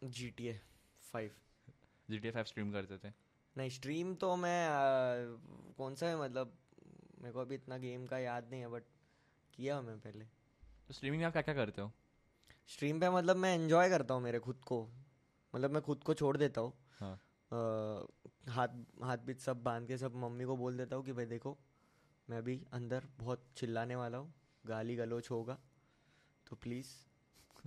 [0.02, 0.60] G T A
[1.04, 1.32] five
[2.10, 3.12] G T A five stream करते थे।
[3.58, 6.58] नहीं स्ट्रीम तो मैं अ, कौन सा है मतलब
[7.22, 8.84] मेरे को अभी इतना गेम का याद नहीं है बट
[9.54, 10.26] किया मैं पहले।
[10.88, 11.92] तो स्ट्रीमिंग में आप क्या क्या करते हो?
[12.68, 14.90] स्ट्रीम पे मतलब मैं एंजॉय करता हूँ मेरे खुद को।
[15.56, 17.20] मतलब मैं खुद को छोड़ देता हूँ। हाँ।
[18.50, 18.68] हाथ
[19.04, 21.58] हाथ बीत सब बाँध के सब मम्मी को बोल देता हूँ कि भाई देखो
[22.30, 24.34] मैं अभी अंदर बहुत चिल्लाने वाला हूँ
[24.66, 25.58] गाली गलोच होगा
[26.48, 26.88] तो प्लीज़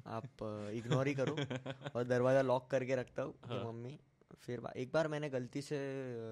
[0.07, 0.25] आप
[0.75, 1.37] इग्नोर ही करो
[1.97, 3.99] और दरवाज़ा लॉक करके रखता हूँ कि हाँ। मम्मी
[4.35, 5.79] फिर एक बार मैंने गलती से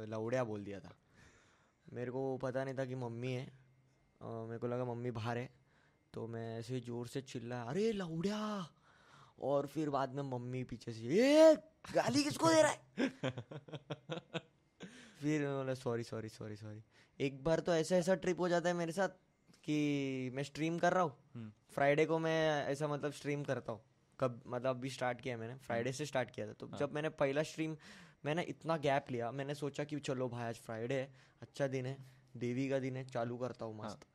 [0.07, 0.95] लौड़िया बोल दिया था।
[1.87, 3.45] मेरे को पता नहीं था कि मम्मी है
[4.21, 5.49] अ, मेरे को लगा मम्मी बाहर है
[6.15, 8.69] तो मैं ऐसे ज़ोर से चिल्ला अरे लौड़िया!
[9.43, 11.55] और फिर बाद में मम्मी पीछे से ए
[11.95, 12.79] गाली किसको दे रहा है?
[15.21, 16.83] फिर बोला सॉरी सॉरी सॉरी सॉरी
[17.21, 19.09] एक बार तो ऐसा ऐसा ट्रिप हो जाता है मेरे साथ
[19.65, 23.81] कि मैं स्ट्रीम कर रहा हूँ। हम्म। फ्राइडे को मैं ऐसा मतलब स्ट्रीम करता हूँ।
[24.21, 27.09] कब मतलब अभी स्टार्ट किया मैंने फ्राइडे से स्टार्ट किया था। तो हाँ। जब मैंने
[27.09, 27.77] पहला स्ट्रीम
[28.25, 31.97] मैंने इतना गैप लिया मैंने सोचा कि चलो भाई आज फ्राइडे है अच्छा दिन है
[32.37, 34.07] देवी का दिन है चालू करता हूँ। मस्त।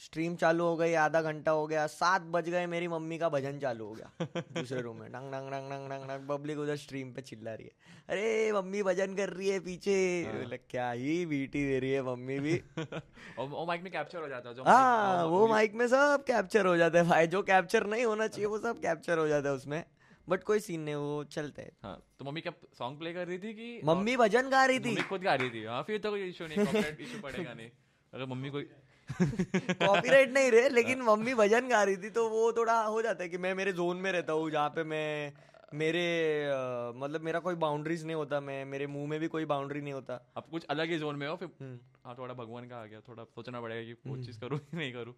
[0.00, 3.58] स्ट्रीम चालू हो गई आधा घंटा हो गया सात बज गए मेरी मम्मी का भजन
[3.58, 7.12] चालू हो गया। दूसरे रूम में डंग डंग डंग डंग डंग डंग पब्लिक उधर स्ट्रीम
[7.12, 7.72] पे चिल्ला रही है।
[8.08, 12.38] अरे मम्मी भजन कर रही है पीछे। हाँ। क्या ही बीटी दे रही है मम्मी
[12.38, 12.60] भी।
[13.38, 16.76] और वो माइक में कैप्चर हो जाता है हाँ वो माइक में सब कैप्चर हो
[16.76, 19.84] जाता है भाई। जो कैप्चर नहीं होना चाहिए वो सब कैप्चर हो जाता है उसमें।
[20.28, 23.38] बट कोई सीन नहीं वो चलता है। हाँ तो मम्मी क्या सॉन्ग प्ले कर रही
[23.38, 24.88] थी कि मम्मी भजन गा रही थी?
[24.88, 26.58] मम्मी खुद गा रही थी। हाँ फिर तो कोई इशू नहीं
[27.00, 27.70] इशू पड़ेगा नहीं।
[28.12, 28.68] अगर मम्मी कोई
[29.10, 33.28] कॉपीराइट नहीं रहे लेकिन मम्मी भजन गा रही थी तो वो थोड़ा हो जाता है
[33.28, 35.32] कि मैं मेरे जोन में रहता हूँ जहाँ पे मैं
[35.74, 36.04] मेरे
[36.44, 39.92] अ, मतलब मेरा कोई बाउंड्रीज नहीं होता मैं मेरे मुँह में भी कोई बाउंड्री नहीं
[39.92, 42.84] होता। अब कुछ अलग ही जोन में हो फिर हम्म, हाँ थोड़ा भगवान का आ
[42.86, 45.14] गया थोड़ा सोचना पड़ेगा कि वो चीज़ करूँ कि नहीं करूँ।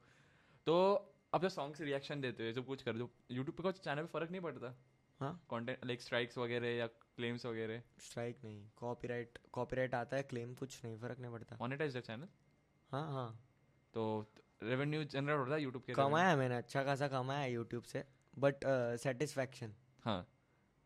[0.66, 0.94] तो
[1.34, 4.02] आप जो सॉन्ग से रिएक्शन देते हो जो कुछ कर दो यूट्यूब पे कुछ चैनल
[4.02, 4.74] पे फ़र्क नहीं पड़ता?
[5.20, 7.82] हाँ। कंटेंट लाइक स्ट्राइक्स वगैरह या क्लेम्स वगैरह?
[7.98, 12.28] स्ट्राइक नहीं कॉपीराइट कॉपीराइट आता है क्लेम कुछ नहीं फ़र्क नहीं पड़ता। मोनेटाइज चैनल
[12.92, 13.45] हाँ हाँ।
[13.96, 14.04] तो
[14.62, 18.04] रेवेन्यू जनरेट होता है यूट्यूब के कमाया है मैंने अच्छा खासा कमाया है यूट्यूब से
[18.38, 18.64] बट
[19.00, 20.26] सेटिस्फैक्शन हाँ।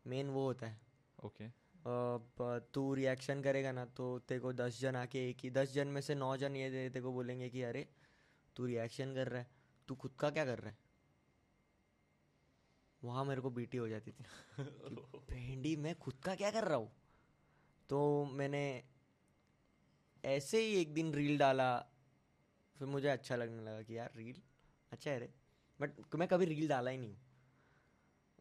[0.05, 0.79] मेन वो होता है।
[1.25, 5.73] ओके अ, तू रिएक्शन करेगा ना तो तेरे को दस जन आके एक ही दस
[5.73, 7.87] जन में से नौ जन ये दे- तेरे को बोलेंगे कि अरे
[8.55, 9.47] तू रिएक्शन कर रहा है
[9.87, 10.77] तू खुद का क्या कर रहा है?
[13.03, 14.23] वहाँ मेरे को बीटी हो जाती थी।
[15.29, 16.91] भेंडी मैं खुद का क्या कर रहा हूँ?
[17.89, 18.63] तो मैंने
[20.25, 21.69] ऐसे ही एक दिन रील डाला
[22.81, 24.41] फिर मुझे अच्छा लगने लगा कि यार रील
[24.91, 25.29] अच्छा है रे।
[25.79, 27.19] बट मैं कभी रील डाला ही नहीं हूँ।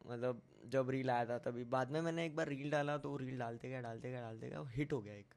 [0.06, 3.38] मतलब जब रील आया था तभी। बाद में मैंने एक बार रील डाला तो रील
[3.38, 5.34] डालते गया डालते गया डालते गया हिट हो गया एक।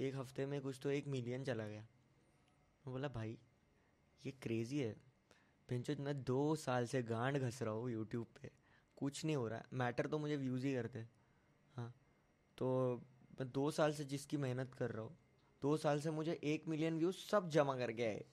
[0.00, 3.38] एक हफ़्ते में कुछ तो एक मिलियन चला गया। मैं बोला, भाई,
[4.24, 4.96] ये क्रेजी है।
[5.68, 8.50] पिंचो, मैं दो साल से गांड घस रहा हूँ यूट्यूब पे।
[8.96, 11.06] कुछ नहीं हो रहा मैटर तो मुझे व्यूज़ ही करते
[11.74, 11.92] हाँ।
[12.58, 13.02] तो
[13.40, 15.16] मैं दो साल से जिसकी मेहनत कर रहा हूँ
[15.62, 18.24] दो साल से मुझे एक मिलियन व्यूज़ सब जमा कर गया है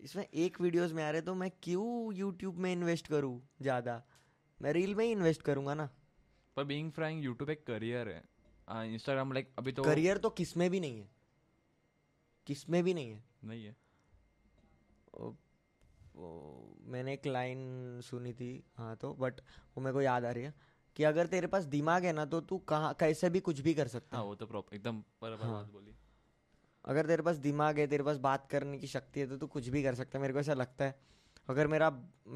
[0.00, 4.02] इसमें एक वीडियोस में आ रहे तो मैं क्यों यूट्यूब में इन्वेस्ट करूँ ज़्यादा?
[4.60, 5.88] मैं रील में ही इन्वेस्ट करूँगा ना।
[6.56, 8.22] पर बीइंग फ्रैंक यूट्यूब एक करियर है।
[8.94, 11.08] इंस्टाग्राम लाइक अभी तो करियर तो किसमें भी नहीं है।
[12.46, 13.76] किसमें भी नहीं है। नहीं है।
[15.14, 15.32] ओ,
[16.16, 16.30] ओ,
[16.86, 19.40] मैंने एक लाइन सुनी थी हाँ तो बट
[19.76, 20.54] वो मेरे को याद आ रही है।
[20.96, 23.88] कि अगर तेरे पास दिमाग है ना तो तू कहाँ कैसे भी कुछ भी कर
[23.88, 25.94] सकता हाँ है। वो तो प्रॉपर एकदम बराबर हाँ। बात बोली।
[26.84, 29.68] अगर तेरे पास दिमाग है तेरे पास बात करने की शक्ति है तो तू कुछ
[29.68, 30.94] भी कर सकता है। मेरे को ऐसा लगता है
[31.48, 31.90] अगर मेरा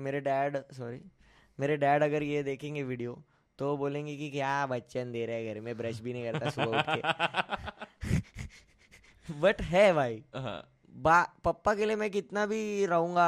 [0.07, 1.01] मेरे डैड सॉरी
[1.59, 3.23] मेरे डैड अगर ये देखेंगे वीडियो
[3.59, 6.79] तो बोलेंगे कि क्या बच्चन दे रहा है घर में ब्रश भी नहीं करता सुबह
[6.79, 7.01] उठ के।
[9.41, 10.61] बट है भाई। हाँ।
[10.95, 13.27] बा पप्पा के लिए मैं कितना भी रहूँगा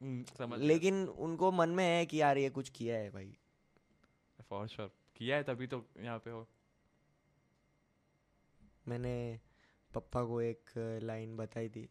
[0.00, 3.32] हम्म, लेकिन उनको मन में है कि यार ये कुछ किया है भाई।
[4.50, 6.46] फॉर श्योर किया है तभी तो यहाँ पे हो।
[8.88, 9.14] मैंने
[9.90, 10.70] पप्पा को एक
[11.02, 11.88] लाइन बताई थी।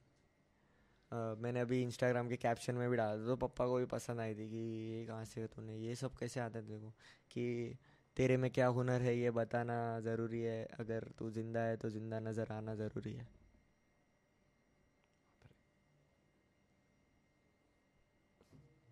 [1.12, 4.20] अ, मैंने अभी इंस्टाग्राम के कैप्शन में भी डाला था तो पप्पा को भी पसंद
[4.20, 4.58] आई थी कि
[4.92, 6.92] ये कहाँ से तूने ये सब कैसे आता है तेरे
[7.32, 7.78] कि?
[8.18, 12.20] तेरे में क्या हुनर है ये बताना ज़रूरी है अगर तू ज़िंदा है तो ज़िंदा
[12.20, 13.28] नज़र आना ज़रूरी है।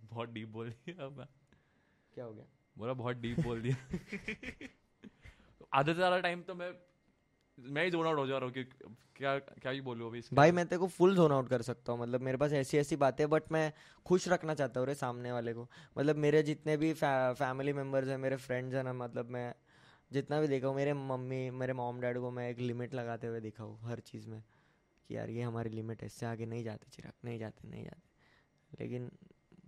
[0.03, 1.27] बहुत डीप बोल दिया अब
[2.13, 2.45] क्या हो गया?
[2.75, 3.75] बोला बहुत डीप बोल दिया।
[5.73, 6.71] आधे से ज़्यादा टाइम तो मैं
[7.57, 8.63] मैं ही जोन आउट हो जा रहा हूँ कि
[9.15, 12.01] क्या क्या ही बोलूँ अभी भाई मैं तेरे को फुल जोन आउट कर सकता हूँ।
[12.01, 13.71] मतलब मेरे पास ऐसी ऐसी बातें बट मैं
[14.05, 18.07] खुश रखना चाहता हूँ रे सामने वाले को। मतलब मेरे जितने भी फै, फैमिली मेंबर्स
[18.07, 19.53] हैं मेरे फ्रेंड्स हैं ना मतलब मैं
[20.11, 23.39] जितना भी देखा हूँ मेरे मम्मी मेरे मॉम डैड को मैं एक लिमिट लगाते हुए
[23.41, 24.41] दिखा हूँ हर चीज़ में
[25.09, 28.77] कि यार ये हमारी लिमिट है इससे आगे नहीं जाते चिराग नहीं जाते नहीं जाते।
[28.79, 29.09] लेकिन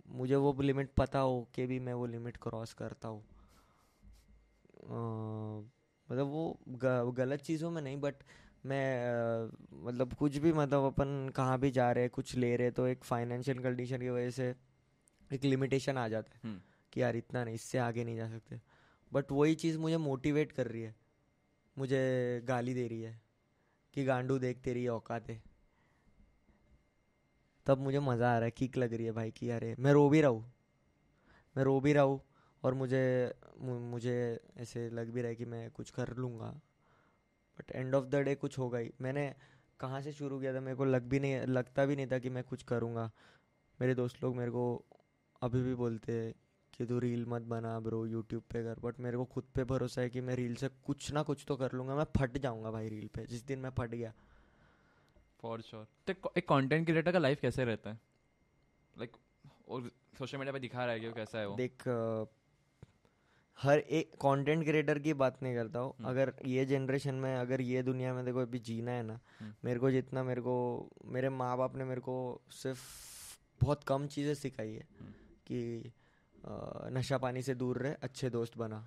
[0.08, 3.24] मुझे वो लिमिट पता हो कि भी मैं वो लिमिट क्रॉस करता हूँ।
[6.10, 8.14] मतलब वो ग, गलत चीज़ों में नहीं बट
[8.66, 9.50] मैं
[9.86, 12.86] मतलब कुछ भी मतलब अपन कहाँ भी जा रहे हैं कुछ ले रहे हैं, तो
[12.86, 14.54] एक फाइनेंशियल कंडीशन की वजह से
[15.32, 16.60] एक लिमिटेशन आ जाता है हम्म,
[16.92, 18.60] कि यार इतना नहीं इससे आगे नहीं जा सकते।
[19.12, 20.94] बट वही चीज़ मुझे मोटिवेट कर रही है।
[21.78, 23.20] मुझे गाली दे रही है
[23.94, 25.42] कि गांडू देख तेरी औकात है।
[27.68, 30.08] तब मुझे मज़ा आ रहा है, किक लग रही है भाई कि अरे, मैं रो
[30.08, 30.44] भी रहा हूँ।
[31.56, 32.20] मैं रो भी रहा हूँ
[32.62, 36.50] और मुझे मुझे ऐसे लग भी रहा है कि मैं कुछ कर लूँगा।
[37.58, 39.32] But end of the day कुछ होगा ही। मैंने
[39.80, 42.30] कहाँ से शुरू किया था, मेरे को लग भी नहीं, लगता भी नहीं था कि
[42.30, 43.10] मैं कुछ करूँगा।
[43.80, 44.64] मेरे दोस्त लोग मेरे को
[45.42, 46.32] अभी भी बोलते हैं
[46.74, 50.02] कि तू रील मत बना ब्रो यूट्यूब पे कर। बट मेरे को खुद पे भरोसा
[50.02, 52.88] है कि मैं रील से कुछ ना कुछ तो कर लूँगा। मैं फट जाऊँगा भाई
[52.88, 54.12] रील पे, जिस दिन मैं फट गया।
[55.42, 58.00] फॉर श्योर तो एक- कंटेंट क्रिएटर का लाइफ कैसे रहता है
[58.96, 59.16] लाइक
[59.68, 61.88] और सोशल मीडिया पे दिखा रहा है कि वो कैसा है वो देख
[63.58, 67.60] हर एक कंटेंट क्रिएटर की बात नहीं करता हूँ हम्म। अगर ये जनरेशन में अगर
[67.60, 70.54] ये दुनिया में देखो अभी जीना है ना हम्म। मेरे को जितना मेरे को
[71.04, 72.16] मेरे माँ बाप ने मेरे को
[72.52, 72.82] सिर्फ़
[73.60, 75.12] बहुत कम चीज़ें सिखाई है हम्म।
[75.46, 75.92] कि
[76.92, 78.86] नशा पानी से दूर रहे अच्छे दोस्त बना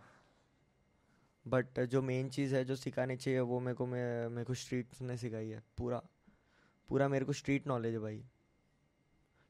[1.46, 5.18] बट जो मेन चीज़ है जो सिखानी चाहिए वो मेरे को मेरे को स्ट्रीट ने
[5.18, 6.02] सिखाई है पूरा
[6.92, 8.24] पूरा मेरे को स्ट्रीट नॉलेज है भाई।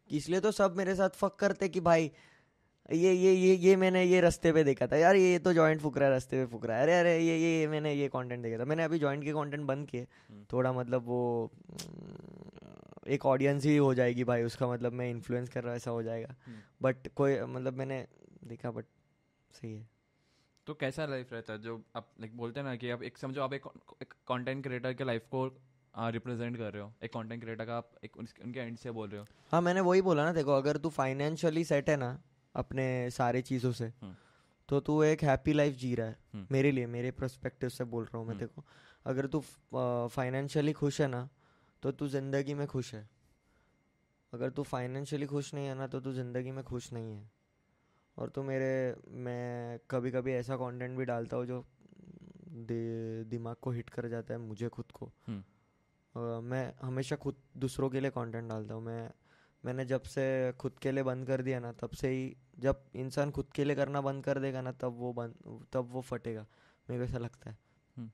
[0.09, 2.11] इसलिए तो सब मेरे साथ फक करते कि भाई
[2.91, 5.97] ये ये ये ये मैंने ये रास्ते पे देखा था। यार ये तो जॉइंट फुक
[5.97, 8.43] रहा है रास्ते पे फुक रहा है। अरे अरे ये ये ये मैंने ये कंटेंट
[8.43, 11.51] देखा था। मैंने अभी जॉइंट के कंटेंट बंद किए। हम्म। थोड़ा मतलब वो
[13.07, 16.35] एक ऑडियंस ही हो जाएगी भाई उसका मतलब मैं इन्फ्लुएंस कर रहा ऐसा हो जाएगा।
[16.45, 18.05] हम्म। बट कोई मतलब मैंने
[18.43, 18.85] देखा बट
[19.51, 19.89] सही है।
[20.67, 21.59] तो कैसा लाइफ रहता है?
[21.59, 23.65] जो आप लाइक बोलते हैं ना कि आप एक समझो आप एक
[24.27, 25.47] कंटेंट क्रिएटर के लाइफ को
[25.95, 29.19] रिप्रेजेंट कर रहे हो एक कंटेंट क्रिएटर का आप एक उनके एंड से बोल रहे
[29.19, 32.17] हो हाँ मैंने वही बोला ना देखो अगर तू फाइनेंशियली सेट है ना
[32.55, 34.15] अपने सारे चीज़ों से हम्म।
[34.69, 38.03] तो तू एक हैप्पी लाइफ जी रहा है हम्म। मेरे लिए मेरे पर्सपेक्टिव से बोल
[38.03, 38.63] रहा हूँ मैं हम्म। देखो
[39.05, 39.43] अगर तू
[40.09, 41.27] फाइनेंशियली खुश है ना
[41.83, 43.07] तो तू ज़िंदगी में खुश है
[44.33, 47.29] अगर तू फाइनेंशियली खुश नहीं है ना तो तू ज़िंदगी में खुश नहीं है
[48.17, 51.63] और तो मेरे मैं कभी कभी ऐसा कंटेंट भी डालता हूँ जो
[52.51, 55.43] दि, दिमाग को हिट कर जाता है मुझे खुद को हम्म।
[56.15, 59.11] मैं हमेशा खुद दूसरों के लिए कंटेंट डालता हूँ। मैं
[59.63, 60.23] मैंने जब से
[60.59, 63.75] खुद के लिए बंद कर दिया ना तब से ही जब इंसान खुद के लिए
[63.75, 66.45] करना बंद कर देगा ना तब वो बंद तब वो फटेगा
[66.87, 67.57] मेरे को ऐसा लगता है।
[67.97, 68.11] हम्म।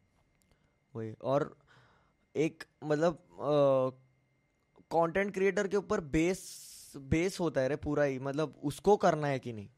[0.95, 1.55] वही और
[2.35, 3.23] एक मतलब
[4.91, 9.39] कंटेंट क्रिएटर के ऊपर बेस बेस होता है रे पूरा ही मतलब उसको करना है
[9.39, 9.69] कि नहीं?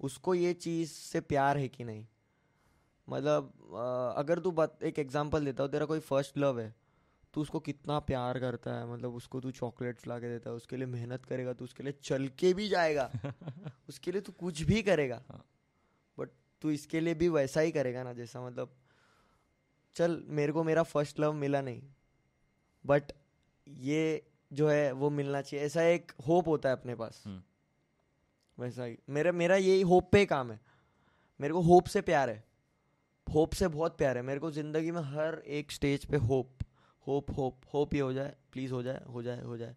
[0.00, 2.06] उसको ये चीज़ से प्यार है कि नहीं?
[3.08, 3.52] मतलब
[4.18, 6.74] अगर तू बात एक एग्जांपल देता हो तेरा कोई फ़र्स्ट लव है
[7.36, 10.76] तू उसको कितना प्यार करता है मतलब उसको तू चॉकलेट्स ला के देता है उसके
[10.76, 13.10] लिए मेहनत करेगा तू उसके लिए चल के भी जाएगा
[13.88, 15.44] उसके लिए तू कुछ भी करेगा हाँ।
[16.18, 16.30] बट
[16.62, 18.72] तू इसके लिए भी वैसा ही करेगा ना जैसा मतलब
[19.96, 21.82] चल मेरे को मेरा फ़र्स्ट लव मिला नहीं
[22.84, 23.12] बट
[23.66, 24.00] ये
[24.50, 27.42] जो है वो मिलना चाहिए ऐसा एक होप होता है अपने पास हम्म।
[28.58, 30.60] वैसा ही मेरा मेरा यही होप पे ही काम है
[31.40, 32.44] मेरे को होप से प्यार है
[33.26, 36.55] होप से बहुत प्यार है मेरे को ज़िंदगी में हर एक स्टेज पे होप
[37.06, 39.76] होप होप होप ये हो जाए प्लीज़ हो जाए हो जाए हो जाए।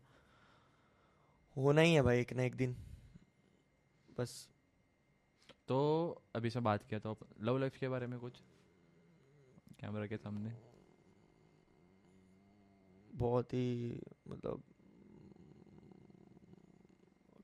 [1.58, 2.76] होना ही है भाई एक ना एक दिन।
[4.18, 4.50] बस।
[5.68, 8.42] तो अभी से बात किया तो लव लाइफ के बारे में कुछ?
[9.80, 10.54] कैमरा के सामने।
[13.13, 14.63] बहुत ही मतलब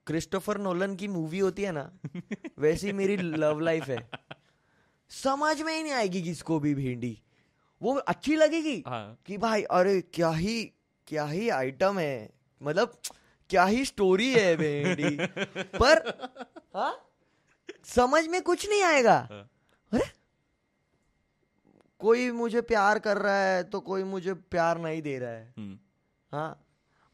[0.06, 1.98] क्रिस्टोफर नोलन की मूवी होती है ना
[2.58, 4.10] वैसी मेरी लव लाइफ है।
[5.08, 7.22] समझ में ही नहीं आएगी किसको भी भिंडी।
[7.80, 10.62] वो अच्छी लगेगी हाँ। कि भाई अरे क्या ही
[11.08, 12.28] क्या ही आइटम है।
[12.60, 12.96] मतलब
[13.50, 15.16] क्या ही स्टोरी है भिंडी
[15.78, 15.98] पर
[16.76, 16.94] हाँ?
[17.84, 19.42] समझ में कुछ नहीं आएगा। हाँ।
[19.92, 20.04] अरे
[22.00, 25.78] कोई मुझे प्यार कर रहा है तो कोई मुझे प्यार नहीं दे रहा है। हम्म,
[26.32, 26.62] हाँ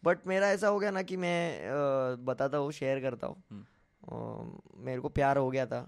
[0.03, 4.85] बट मेरा ऐसा हो गया ना कि मैं अ, बताता हूँ शेयर करता हूँ। हम्म।
[4.85, 5.81] मेरे को प्यार हो गया था।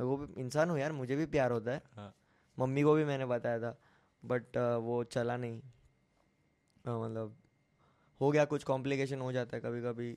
[0.00, 2.12] मैं वो भी इंसान हूँ यार मुझे भी प्यार होता है। हाँ।
[2.60, 3.76] मम्मी को भी मैंने बताया था
[4.22, 5.60] बट वो चला नहीं।
[6.84, 7.36] मतलब
[8.20, 10.16] हो गया कुछ कॉम्प्लिकेशन हो जाता है कभी कभी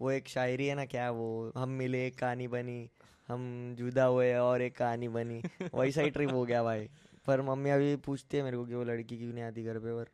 [0.00, 1.52] वो एक शायरी है ना क्या वो?
[1.56, 2.90] हम मिले एक कहानी बनी
[3.28, 5.42] हम जुदा हुए और एक कहानी बनी।
[5.74, 6.88] वैसा ही ट्रिप हो गया भाई।
[7.26, 9.94] पर मम्मी अभी पूछती है मेरे को कि वो लड़की क्यों नहीं आती घर पे
[9.94, 10.10] पर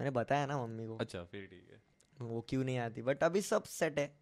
[0.00, 1.80] मैंने बताया ना मम्मी को। अच्छा फिर ठीक है।
[2.18, 3.02] वो क्यों नहीं आती?
[3.02, 4.21] बट अभी सब सेट है।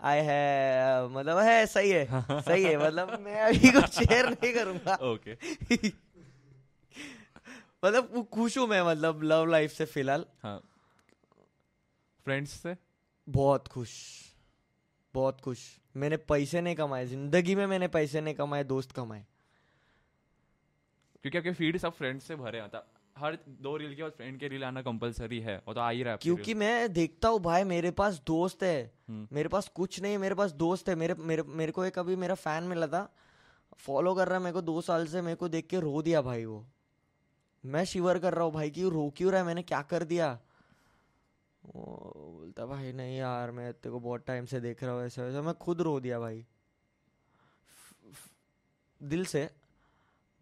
[0.00, 2.06] आए है मतलब है सही है
[2.42, 5.34] सही है मतलब मैं अभी कुछ शेयर नहीं करूँगा। ओके
[7.84, 10.58] मतलब वो खुश हूँ मैं मतलब लव लाइफ से फ़िलहाल। हाँ।
[12.24, 12.76] फ्रेंड्स से?
[13.28, 13.90] बहुत खुश
[15.14, 15.58] बहुत खुश।
[15.96, 19.24] मैंने पैसे नहीं कमाए ज़िंदगी में मैंने पैसे नहीं कमाए दोस्त कमाए।
[21.22, 22.78] क्योंकि आपके फ़ीड सब फ्रेंड्स से भरे आता
[23.16, 26.02] हर दो रील के बाद फ्रेंड के रील आना कंपलसरी है और तो आ ही
[26.02, 30.00] रहा है क्योंकि मैं देखता हूँ भाई मेरे पास दोस्त है हम्म। मेरे पास कुछ
[30.02, 33.08] नहीं मेरे पास दोस्त है मेरे मेरे मेरे को एक अभी मेरा फ़ैन मिला था
[33.76, 36.22] फॉलो कर रहा है मेरे को दो साल से मेरे को देख के रो दिया
[36.22, 36.64] भाई वो।
[37.64, 40.32] मैं शिवर कर रहा हूँ भाई कि रो क्यों रहा है मैंने क्या कर दिया?
[41.62, 45.22] वो बोलता भाई नहीं यार मैं तेरे को बहुत टाइम से देख रहा हूँ ऐसा
[45.22, 46.44] वैसा मैं खुद रो दिया भाई।
[49.00, 49.48] दिल से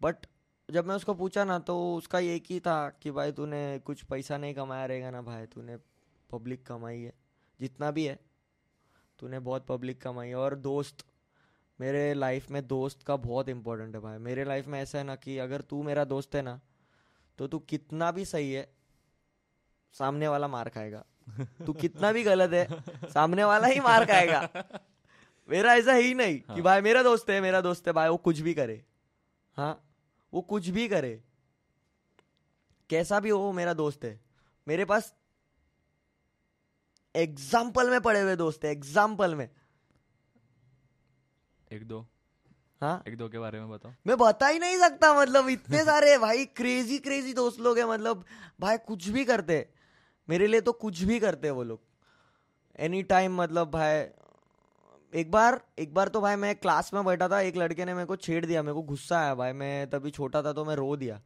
[0.01, 0.25] बट
[0.71, 4.37] जब मैं उसको पूछा ना तो उसका एक ही था कि भाई तूने कुछ पैसा
[4.37, 5.77] नहीं कमाया रहेगा ना भाई तूने
[6.31, 7.13] पब्लिक कमाई है
[7.61, 8.19] जितना भी है
[9.19, 11.05] तूने बहुत पब्लिक कमाई है और दोस्त
[11.79, 15.15] मेरे लाइफ में दोस्त का बहुत इंपॉर्टेंट है भाई मेरे लाइफ में ऐसा है ना
[15.15, 16.61] कि अगर तू मेरा दोस्त है ना
[17.37, 18.73] तो तू कितना भी सही है
[19.93, 21.05] सामने वाला मार खाएगा
[21.65, 22.67] तू कितना भी गलत है
[23.09, 24.49] सामने वाला ही मार खाएगा
[25.49, 28.17] मेरा ऐसा ही नहीं हाँ। कि। भाई मेरा दोस्त है मेरा दोस्त है भाई वो
[28.17, 28.85] कुछ भी करे
[29.57, 29.84] हाँ
[30.35, 31.19] वो कुछ भी करे।
[32.89, 34.19] कैसा भी हो वो मेरा दोस्त है।
[34.67, 35.13] मेरे पास
[37.15, 39.49] एग्ज़ाम्पल में पड़े हुए दोस्त है एग्ज़ाम्पल में।
[41.71, 42.05] एक दो।
[42.81, 43.03] हाँ?
[43.07, 46.45] एक दो के बारे में बताओ। मैं बता ही नहीं सकता मतलब इतने सारे भाई
[46.45, 48.25] क्रेजी क्रेजी दोस्त लोग हैं मतलब
[48.59, 49.65] भाई कुछ भी करते।
[50.29, 51.81] मेरे लिए तो कुछ भी करते हैं वो लोग।
[52.79, 54.03] एनी टाइम मतलब भाई
[55.15, 58.05] एक बार एक बार तो भाई मैं क्लास में बैठा था एक लड़के ने मेरे
[58.05, 60.95] को छेड़ दिया मेरे को गुस्सा आया भाई मैं तभी छोटा था तो मैं रो
[60.95, 61.21] दिया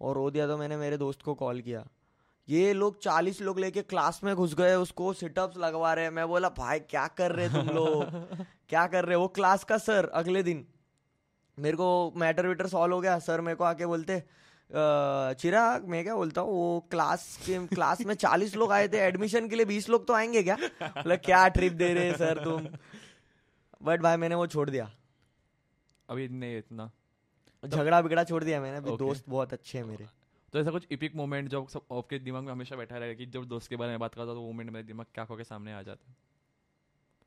[0.00, 1.84] और रो दिया तो मैंने मेरे दोस्त को कॉल किया।
[2.48, 6.48] ये लोग चालीस लोग लेके क्लास में घुस गए उसको सिटअप्स लगवा रहे मैं बोला
[6.48, 8.04] भाई क्या कर रहे तुम लोग?
[8.68, 10.66] क्या कर रहे वो क्लास का सर अगले दिन।
[11.58, 16.02] मेरे को मैटर वेटर सॉल्व हो गया सर मेरे को आके बोलते "अ, चिराग मैं
[16.04, 19.64] क्या बोलता हूँ वो क्लास के क्लास में चालीस लोग आए थे एडमिशन के लिए
[19.66, 20.56] बीस लोग तो आएँगे क्या?
[20.82, 22.66] बोला क्या ट्रिप दे रहे हैं सर तुम?
[23.82, 24.90] बट भाई मैंने वो छोड़ दिया।
[26.08, 26.90] अभी नहीं इतना।
[27.62, 30.06] झगड़ा बिगड़ा छोड़ दिया मैंने अभी दोस्त बहुत अच्छे हैं मेरे।
[30.52, 33.44] तो ऐसा कुछ इपिक मोमेंट जो सब आपके दिमाग में हमेशा बैठा रहेगा कि जब
[33.48, 35.82] दोस्त के बारे में बात करता हूँ, तो मोमेंट मेरे दिमाग क्या के सामने आ
[35.82, 36.16] जाता है।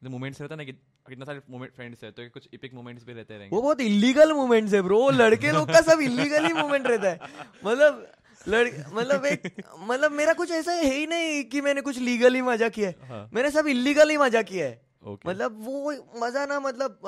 [0.01, 0.71] तो मोमेंट्स रहता है ना कि
[1.07, 4.33] कितना सारे मोमेंट फ्रेंड्स है तो कुछ इपिक मोमेंट्स भी रहते रहेंगे। वो बहुत इलीगल
[4.33, 7.19] मूवमेंट्स है ब्रो लड़के लोग का सब इलीगल ही मूवमेंट रहता है।
[7.65, 8.05] मतलब
[8.47, 12.69] लड़के मतलब एक मतलब मेरा कुछ ऐसा है ही नहीं कि मैंने कुछ लीगली मज़ा
[12.69, 15.91] किया है। हाँ। मैंने सब इलीगल ही मज़ा किया है। ओके मतलब वो
[16.21, 16.99] मज़ा ना मतलब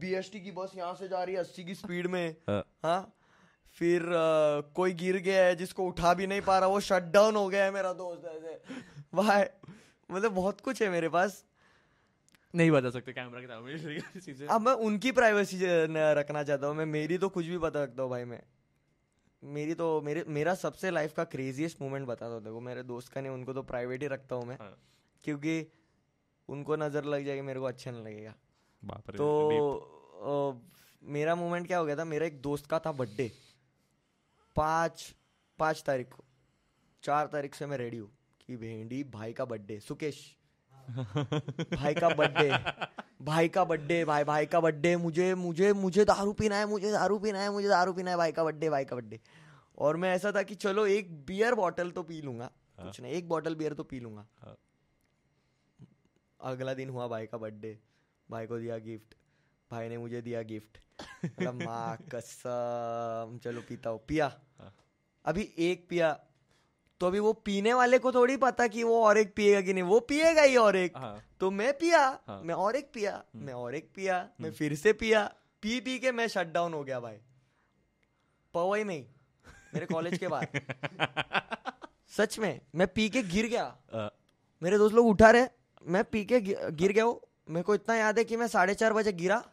[0.00, 2.64] बी एस टी की बस यहाँ से जा रही है अस्सी की स्पीड में। हाँ।
[2.84, 3.12] हाँ?
[3.78, 7.36] फिर अ, कोई गिर गया है जिसको उठा भी नहीं पा रहा वो शट डाउन
[7.36, 8.60] हो गया है मेरा दोस्त ऐसे।
[9.14, 9.44] भाई
[10.10, 11.44] मतलब बहुत कुछ है मेरे पास।
[12.54, 17.18] नहीं बता सकते कैमरा के सामने अब मैं उनकी प्राइवेसी रखना चाहता हूँ। मैं मेरी
[17.18, 18.42] तो कुछ भी बता सकता हूँ भाई मैं।
[19.42, 23.20] मेरी तो मेरे मेरा सबसे लाइफ का क्रेजीएस्ट मोमेंट बताता हूँ देखो मेरे दोस्त का
[23.20, 24.76] नहीं उनको तो प्राइवेट ही रखता हूँ मैं। हाँ।
[25.24, 25.60] क्योंकि
[26.48, 28.34] उनको नज़र लग जाएगी मेरे को अच्छा नहीं लगेगा।
[28.82, 29.28] बाप रे तो.
[30.24, 30.70] अ,
[31.02, 33.30] मेरा मोमेंट क्या हो गया था मेरा एक दोस्त का था बर्थडे
[34.56, 35.14] पाँच
[35.58, 36.24] पाँच तारीख को
[37.02, 40.20] चार तारीख से मैं रेडी हूँ कि भेंडी भाई का बर्थडे सुकेश
[40.90, 42.50] भाई का बर्थडे
[43.22, 47.18] भाई का बर्थडे भाई भाई का बर्थडे मुझे मुझे मुझे दारू पीना है मुझे दारू
[47.18, 49.20] पीना है मुझे दारू पीना है भाई का बर्थडे भाई का बर्थडे
[49.78, 53.28] और मैं ऐसा था कि चलो एक बियर बॉटल तो पी लूँगा कुछ नहीं एक
[53.28, 54.56] बॉटल बियर तो पी लूँगा। हाँ।
[56.44, 57.78] अगला दिन हुआ भाई का बर्थडे।
[58.30, 59.14] भाई को दिया गिफ्ट।
[59.70, 60.78] भाई ने मुझे दिया गिफ्ट।
[61.24, 64.74] मतलब माँ कसम। चलो पीता हूँ। पिया। हाँ।
[65.24, 66.20] अभी एक पिया।
[67.00, 69.82] तो अभी वो पीने वाले को थोड़ी पता कि वो और एक पिएगा कि नहीं।
[69.82, 73.54] वो पिएगा ही और एक। हाँ। तो मैं पिया। हाँ। मैं और एक पिया। मैं
[73.54, 77.00] और एक पिया। मैं फिर से पिया। पी पी के मैं शट डाउन हो गया
[77.00, 77.16] भाई।
[78.54, 79.06] पवई में
[79.74, 80.46] मेरे कॉलेज के बाद।
[82.08, 84.08] सच में मैं पी के गिर गया। अ,
[84.62, 85.46] मेरे दोस्त लोग उठा रहे।
[85.84, 87.20] मैं पी के गिर गया हूँ।
[87.50, 89.44] मेरे को इतना याद है कि मैं साढ़े चार बजे गिरा।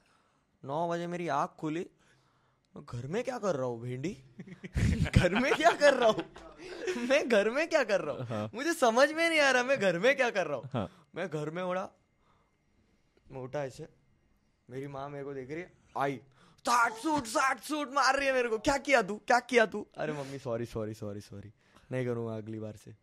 [0.66, 1.86] नौ बजे मेरी आँख खुली।
[2.76, 4.18] घर में क्या कर रहा हूँ भिंडी?
[5.16, 6.24] घर में क्या कर रहा हूँ?
[7.10, 8.26] मैं घर में क्या कर रहा हूँ?
[8.26, 10.70] हाँ। मुझे समझ में नहीं आ रहा मैं घर में क्या कर रहा हूँ?
[10.74, 11.90] हाँ। मैं घर में उड़ा।
[13.32, 13.88] मैं उठा ऐसे।
[14.70, 16.18] मेरी माँ मेरे को देख रही है। आई।
[16.66, 19.16] साठ सूट साठ सूट मार रही है मेरे को। क्या किया तू?
[19.28, 19.88] क्या किया तू?
[19.98, 21.54] अरे mummy sorry sorry sorry sorry
[21.92, 22.96] नहीं करूँगा अगली बार से।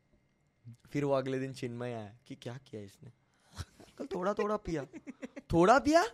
[0.92, 3.10] फिर वो अगले दिन चिन्मय आया कि क्या किया इसने?
[3.98, 4.84] कल थोड़ा थोड़ा पिया।
[5.52, 6.04] थोड़ा पिया?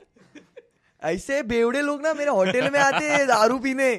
[1.02, 3.94] ऐसे बेवड़े लोग ना मेरे होटल में आते हैं दारू पीने।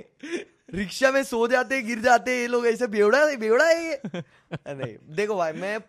[0.73, 4.01] रिक्शा में सो जाते गिर जाते ये लोग ऐसे बेवड़ा बेवड़ा है ये।
[4.67, 5.79] नहीं देखो भाई मैं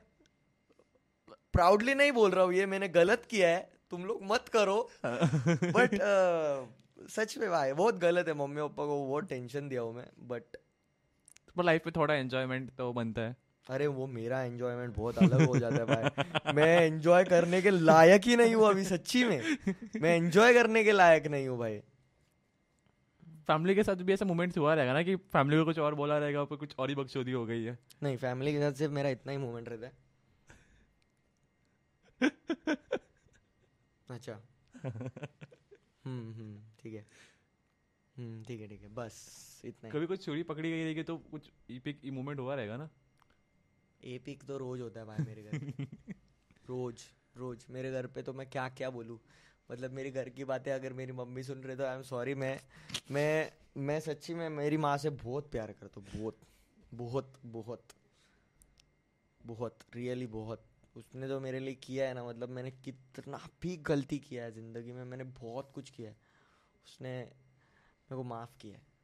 [1.52, 5.98] प्राउडली नहीं बोल रहा हूँ ये मैंने गलत किया है। तुम लोग मत करो। बट
[7.10, 10.56] सच में भाई बहुत गलत है। मम्मी पापा को बहुत टेंशन दिया हूँ मैं बट
[11.64, 13.36] लाइफ में थोड़ा एंजॉयमेंट तो बनता है।
[13.66, 18.26] अरे वो मेरा एंजॉयमेंट बहुत अलग हो जाता है भाई। मैं एंजॉय करने के लायक
[18.26, 19.40] ही नहीं हूँ अभी सच्ची में।
[20.00, 21.78] मैं एंजॉय करने के लायक नहीं हूँ भाई।
[23.46, 26.18] फैमिली के साथ भी ऐसा मोमेंट्स हुआ रहेगा ना कि फैमिली को कुछ और बोला
[26.18, 29.08] रहेगा फिर कुछ और ही बकचोदी हो गई है। नहीं फैमिली के साथ सिर्फ़ मेरा
[29.08, 29.92] इतना ही मोमेंट रहता है।
[34.08, 34.32] अच्छा।
[34.84, 37.04] हम्म हम्म ठीक है।
[38.16, 41.50] हम्म ठीक है ठीक है बस इतना कभी कुछ चोरी पकड़ी गई रहेगी तो कुछ
[41.70, 42.88] इपिक मोमेंट हुआ रहेगा ना?
[44.14, 45.84] एपिक तो रोज होता है भाई मेरे घर पे।
[46.68, 47.04] रोज
[47.36, 49.18] रोज। मेरे घर पे तो मैं क्या क्या बोलूँ?
[49.70, 52.60] मतलब मेरे घर की बातें अगर मेरी मम्मी सुन रहे तो आई एम सॉरी मैं
[53.10, 56.38] मैं मैं सच्ची में मेरी माँ से बहुत प्यार करता हूँ बहुत
[56.94, 57.88] बहुत बहुत
[59.40, 60.64] बहुत रियली बहुत।
[60.96, 64.92] उसने जो मेरे लिए किया है ना मतलब मैंने कितना भी गलती किया है ज़िंदगी
[64.92, 66.16] में मैंने बहुत कुछ किया है।
[66.86, 68.95] उसने मेरे को माफ़ किया है।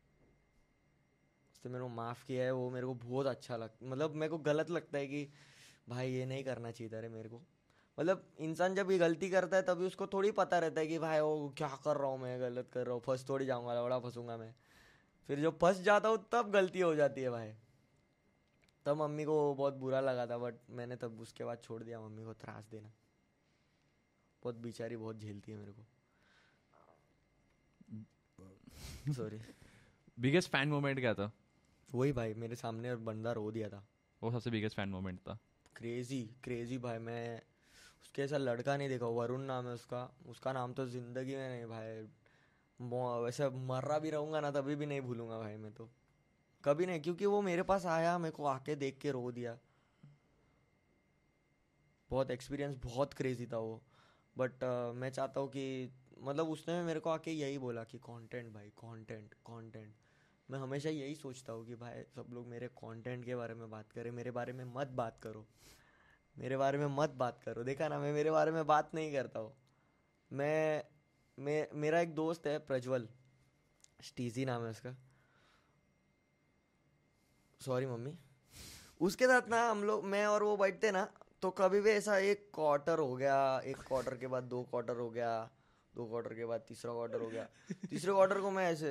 [1.62, 4.38] उसने मेरे को माफ़ किया है वो मेरे को बहुत अच्छा लग मतलब मेरे को
[4.38, 5.28] गलत लगता है कि
[5.88, 7.40] भाई ये नहीं करना चाहिए था रे मेरे को।
[7.98, 11.20] मतलब इंसान जब ये गलती करता है तभी उसको थोड़ी पता रहता है कि भाई
[11.20, 14.36] वो क्या कर रहा हूँ मैं गलत कर रहा हूँ फंस थोड़ी जाऊँगा लवड़ा फंसूँगा
[14.36, 14.54] मैं।
[15.28, 17.52] फिर जब फंस जाता हूँ तब गलती हो जाती है भाई।
[18.86, 22.24] तब मम्मी को बहुत बुरा लगा था बट मैंने तब उसके बाद छोड़ दिया मम्मी
[22.24, 22.92] को त्रास देना।
[24.42, 25.86] बहुत बेचारी बहुत झेलती है मेरे को।
[29.12, 29.40] सॉरी
[30.18, 31.30] बिगेस्ट फ़ैन मोमेंट क्या था?
[31.92, 33.84] वही भाई मेरे सामने बंदा रो दिया था।
[34.22, 35.38] वो सबसे बिगेस्ट फ़ैन मोमेंट था।
[35.76, 37.40] क्रेजी क्रेजी भाई मैं
[38.02, 41.66] उसके ऐसा लड़का नहीं देखा वरुण नाम है उसका। उसका नाम तो ज़िंदगी में नहीं
[41.66, 42.06] भाई
[43.24, 45.88] वैसे मर रहा भी रहूँगा ना तभी भी नहीं भूलूँगा भाई मैं तो।
[46.64, 49.56] कभी नहीं क्योंकि वो मेरे पास आया मेरे को आके देख के रो दिया।
[52.10, 53.80] बहुत एक्सपीरियंस बहुत क्रेजी था वो।
[54.36, 58.52] बट uh, मैं चाहता हूँ कि मतलब उसने मेरे को आके यही बोला कि कंटेंट
[58.54, 59.94] भाई कंटेंट कंटेंट
[60.50, 63.92] मैं हमेशा यही सोचता हूँ कि भाई सब लोग मेरे कंटेंट के बारे में बात
[63.92, 65.46] करें, मेरे बारे में मत बात करो।
[66.38, 69.40] मेरे बारे में मत बात करो। देखा ना, मैं मेरे बारे में बात नहीं करता
[69.40, 69.54] हूँ।
[70.32, 70.84] मैं
[71.38, 73.08] मैं, मेरा एक दोस्त है प्रज्वल।
[74.02, 74.94] स्टीजी नाम है उसका।
[77.60, 78.18] Sorry mummy.
[79.00, 81.08] उसके साथ ना हम लोग, मैं और वो बैठते ना
[81.42, 85.10] तो कभी भी ऐसा एक क्वार्टर हो गया, एक क्वार्टर के बाद दो क्वार्टर हो
[85.10, 85.50] गया,
[85.94, 87.48] दो क्वार्टर के बाद तीसरा क्वार्टर हो गया।
[87.90, 88.90] तीसरे क्वार्टर को मैं ऐसे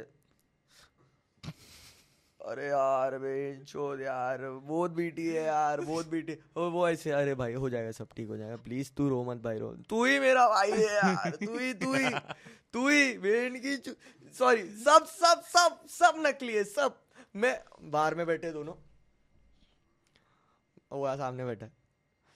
[2.41, 3.33] अरे यार बे
[3.65, 7.91] छोड़ यार बहुत बीटी है यार बहुत बीटी। और वो ऐसे अरे भाई हो जाएगा
[7.91, 10.95] सब ठीक हो जाएगा। प्लीज़ तू रो मत भाई रो। तू ही मेरा भाई है
[10.95, 12.09] यार तू ही तू ही
[12.73, 13.75] तू ही बहन की
[14.39, 16.97] सॉरी सब सब सब सब नकली है सब।
[17.35, 17.53] मैं
[17.91, 18.73] बाहर में बैठे दोनों।
[20.91, 21.67] वो सामने बैठा।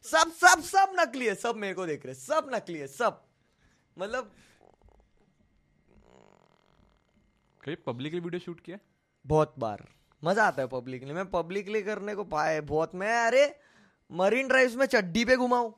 [0.06, 3.22] सब सब सब नकली है सब मेरे को देख रहे सब नकली है सब।
[3.98, 4.32] मतलब
[7.62, 8.78] कभी पब्लिकली वीडियो शूट किया
[9.26, 9.88] बहुत बार।
[10.26, 13.44] मज़ा आता है पब्लिकली मैं पब्लिकली करने को पाए बहुत। मैं अरे
[14.10, 15.72] मरीन ड्राइव्स में चड्डी पे घुमाऊं।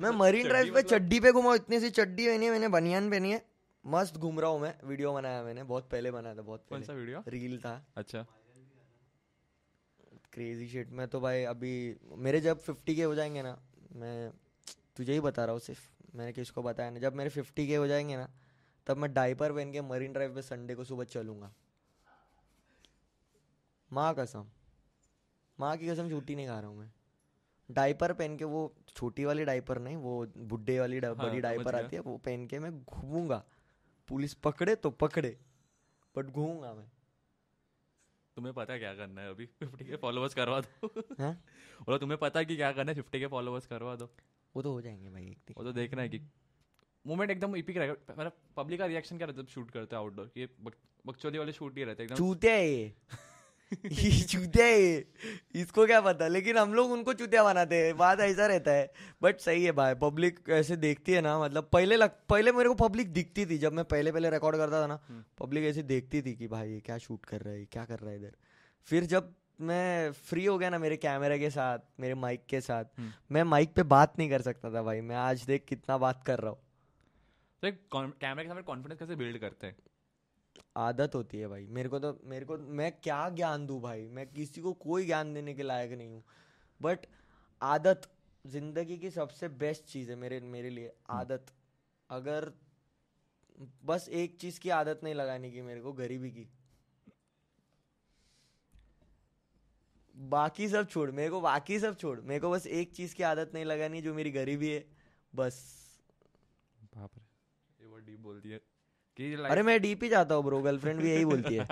[0.00, 3.30] मैं मरीन ड्राइव पे चड्डी पे घुमाऊं इतनी सी चड्डी पहनी है मैंने बनियान पहनी
[3.32, 3.44] है।
[3.84, 6.92] मस्त घूम रहा हूँ मैं वीडियो बनाया मैंने बहुत पहले बनाया था बहुत कौन सा
[6.92, 8.24] पहले। वीडियो रील था। अच्छा।
[10.32, 11.74] क्रेजी शिट में तो भाई अभी
[12.18, 13.56] मेरे जब फिफ्टी के हो जाएँगे ना
[13.96, 14.30] मैं
[14.96, 17.86] तुझे ही बता रहा हूँ सिर्फ़। मैंने किसको बताया ना जब मेरे फिफ्टी के हो
[17.86, 18.28] जाएँगे ना
[18.86, 21.52] तब मैं डाइपर पहन के मरीन ड्राइव पे संडे को सुबह चलूँगा।
[23.92, 24.46] माँ कसम।
[25.60, 26.92] माँ की कसम छुट्टी नहीं खा रहा हूँ मैं।
[27.70, 31.76] डाइपर पहन के वो छोटी वाली डाइपर नहीं वो बुड्ढे वाली डा- हाँ, बड़ी डाइपर
[31.76, 33.44] आती है वो पहन के मैं घूमूँगा।
[34.08, 35.38] पुलिस पकड़े तो पकड़े
[36.16, 36.90] बट घूमूँगा मैं।
[38.36, 39.46] तुम्हें पता है क्या करना है अभी?
[39.60, 41.44] फिफ्टी के फॉलोअर्स करवा दो। हैं?
[41.80, 42.94] बोला तुम्हें पता है कि क्या करना है?
[42.94, 44.10] फिफ्टी के फॉलोअर्स करवा दो।
[44.56, 46.18] वो तो हो जाएँगे भाई एक वो तो देखना है कि
[47.06, 50.02] मोमेंट एकदम इपिक रहेगा मतलब पब्लिक का रिएक्शन क्या रहता है जब शूट करते हैं
[50.02, 52.94] आउटडोर ये बक- बकचोदी वाले शूट ही रहते हैं है ये।
[54.56, 55.08] है ये।
[55.54, 56.28] इसको क्या पता?
[56.28, 58.92] लेकिन हम लोग उनको चूतिया बनाते हैं। बात ऐसा रहता है।
[59.22, 62.74] बट सही है भाई पब्लिक ऐसे देखती है ना मतलब पहले लग पहले मेरे को
[62.74, 66.22] पब्लिक दिखती थी। जब मैं पहले पहले रिकॉर्ड करता था ना हम्म। पब्लिक ऐसे देखती
[66.22, 68.32] थी कि भाई ये क्या शूट कर रहा है क्या कर रहा है इधर।
[68.84, 72.84] फिर जब मैं फ्री हो गया ना मेरे कैमरे के साथ मेरे माइक के साथ
[72.98, 76.22] हम्म। मैं माइक पे बात नहीं कर सकता था भाई। मैं आज देख कितना बात
[76.24, 76.58] कर रहा हूँ।
[77.62, 79.76] तो एक कैमरे के सामने कॉन्फिडेंस कैसे बिल्ड करते हैं?
[80.76, 84.06] आदत होती है भाई। मेरे को तो मेरे को मैं क्या ज्ञान दूँ भाई?
[84.08, 86.22] मैं किसी को कोई ज्ञान देने के लायक नहीं हूँ।
[86.80, 87.06] बट
[87.60, 88.08] आदत
[88.46, 91.46] ज़िंदगी की सबसे बेस्ट चीज़ है मेरे मेरे लिए आदत।
[92.10, 92.52] अगर
[93.84, 96.48] बस एक चीज़ की आदत नहीं लगाने की मेरे को गरीबी की।
[100.14, 103.50] बाकी सब छोड़ मेरे को बाकी सब छोड़। मेरे को बस एक चीज़ की आदत
[103.54, 104.84] नहीं लगानी जो मेरी गरीबी है।
[105.32, 105.62] बस।
[106.96, 107.25] बाप रे।
[108.26, 108.58] बोल दिया
[109.18, 111.66] कि अरे मैं डीप ही जाता हूँ ब्रो गर्लफ्रेंड भी यही बोलती है।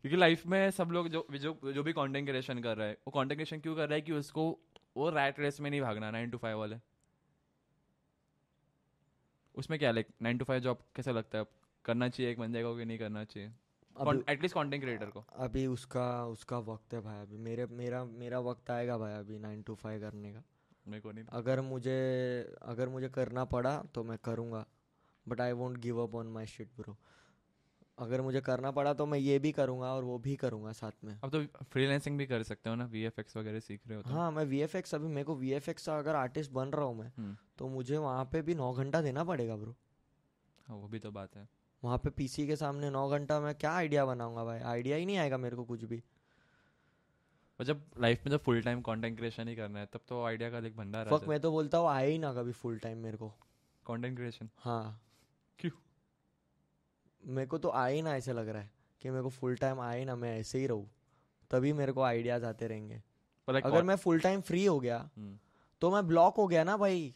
[0.00, 3.10] क्योंकि लाइफ में सब लोग जो जो जो भी कंटेंट क्रिएशन कर रहा है वो
[3.10, 4.48] कंटेंट क्रिएशन क्यों कर रहा है कि उसको
[4.96, 6.76] वो रैट रेस में नहीं भागना नाइन टू फाइव वाले?
[9.54, 11.44] उसमें क्या like nine to five job कैसा लगता है?
[11.84, 13.50] करना चाहिए एक बन जाएगा कि नहीं करना चाहिए?
[14.28, 18.70] एटलीस्ट कंटेंट क्रिएटर को। अभी उसका उसका वक्त है भाई अभी मेरे मेरा मेरा वक्त
[18.70, 20.42] आएगा भाई अभी नाइन टू फाइव करने का।
[20.86, 21.98] मेरे को नहीं अगर मुझे
[22.62, 24.64] अगर मुझे करना पड़ा तो मैं करूँगा
[25.26, 26.96] but I won't give up on my shit bro
[27.98, 31.18] अगर मुझे करना पड़ा तो मैं ये भी करूँगा और वो भी करूँगा साथ में।
[31.24, 34.30] अब तो फ्रीलांसिंग भी कर सकते हो ना वीएफएक्स वगैरह सीख रहे हो तो। हाँ
[34.30, 37.68] मैं वीएफएक्स अभी मेरे को वी का अगर आर्टिस्ट बन रहा हूँ मैं हम्म, तो
[37.68, 39.74] मुझे वहाँ पे भी नौ घंटा देना पड़ेगा ब्रो
[40.66, 41.48] हाँ वो भी तो बात है।
[41.82, 44.58] वहाँ पे पीसी के सामने नौ घंटा मैं क्या आइडिया बनाऊँगा भाई?
[44.58, 46.02] आइडिया ही नहीं आएगा मेरे को कुछ भी।
[47.60, 50.50] और जब लाइफ में जब फुल टाइम कंटेंट क्रिएशन ही करना है तब तो आइडिया
[50.50, 53.16] का एक भंडार फक मैं तो बोलता हूँ आए ही ना कभी फुल टाइम मेरे
[53.16, 53.28] को।
[53.86, 55.00] कंटेंट क्रिएशन हाँ।
[55.58, 55.70] क्यों?
[57.22, 58.70] मेरे को तो आए ही ना ऐसे लग रहा है
[59.02, 60.88] कि मेरे को फुल टाइम आए ना मैं ऐसे ही रहूँ।
[61.50, 63.02] तभी मेरे को आइडियाज़ आते रहेंगे।
[63.48, 65.38] Like अगर मैं फुल टाइम फ्री हो गया हम्म,
[65.80, 67.14] तो मैं ब्लॉक हो गया ना भाई।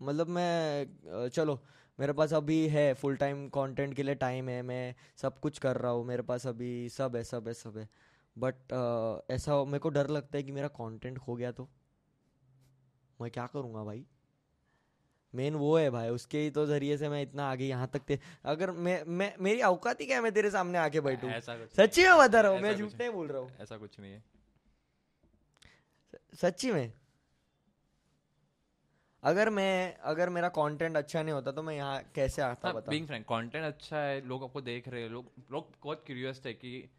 [0.00, 1.62] मतलब मैं चलो
[2.00, 5.76] मेरे पास अभी है फुल टाइम कंटेंट के लिए टाइम है मैं सब कुछ कर
[5.76, 7.88] रहा हूँ मेरे पास अभी सब है सब है सब है।
[8.38, 11.68] बट uh, ऐसा मेरे को डर लगता है कि मेरा कंटेंट खो गया तो।
[13.20, 14.04] मैं क्या करूँगा भाई?
[15.34, 18.18] मेन वो है भाई उसके ही तो ज़रिए से मैं इतना आगे यहाँ तक थे
[18.44, 21.30] अगर मैं मैं मेरी औकात ही क्या है मैं तेरे सामने आके बैठूं?
[21.76, 24.22] सच्ची में बता रहा हूँ मैं झूठ नहीं। बोल रहा हूँ। ऐसा कुछ नहीं है।
[26.34, 26.92] सच्ची में?
[29.26, 33.06] अगर मैं अगर मेरा कंटेंट अच्छा नहीं होता तो मैं यहाँ कैसे आता बता बीइंग
[33.06, 36.90] फ्रैंक कंटेंट अच्छा है लोग आपको देख रहे हैं लोग लोग बहुत क्यूरियस थे कि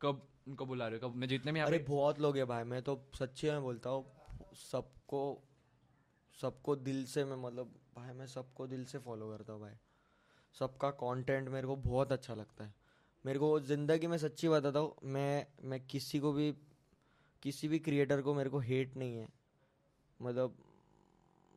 [0.00, 2.82] कब उनको बुला रहे हो कब मैं जितने भी अरे बहुत लोग है भाई मैं
[2.82, 4.04] तो सच्ची में बोलता हूँ
[4.54, 5.42] सबको
[6.40, 9.74] सबको दिल से मैं मतलब भाई मैं सबको दिल से फॉलो करता हूँ भाई।
[10.54, 12.74] सबका कंटेंट मेरे को बहुत अच्छा लगता है।
[13.26, 16.52] मेरे को ज़िंदगी में सच्ची बताता हूँ मैं मैं किसी को भी
[17.42, 19.28] किसी भी क्रिएटर को मेरे को हेट नहीं है।
[20.22, 20.56] मतलब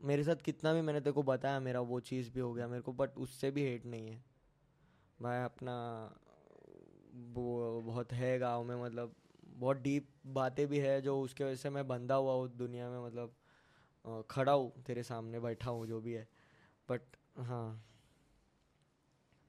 [0.04, 2.82] मेरे साथ कितना भी मैंने तेरे को बताया मेरा वो चीज़ भी हो गया मेरे
[2.82, 4.24] को बट उससे भी हेट नहीं है।
[5.22, 5.76] भाई अपना
[7.34, 11.70] वो बहुत है गाँव में मतलब बहुत डीप बातें भी है जो उसके वजह से
[11.70, 13.36] मैं बंधा हुआ हूँ दुनिया में मतलब
[14.30, 16.28] खड़ा हूँ तेरे सामने बैठा हूँ जो भी है।
[16.90, 17.02] बट
[17.38, 17.84] हाँ।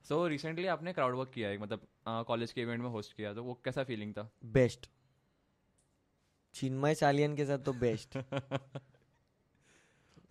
[0.04, 3.34] सो so, रिसेंटली आपने क्राउड वर्क किया है मतलब कॉलेज के इवेंट में होस्ट किया
[3.34, 4.30] तो वो कैसा फीलिंग था?
[4.44, 4.90] बेस्ट
[6.54, 8.18] चिन्मय सालियन के साथ तो बेस्ट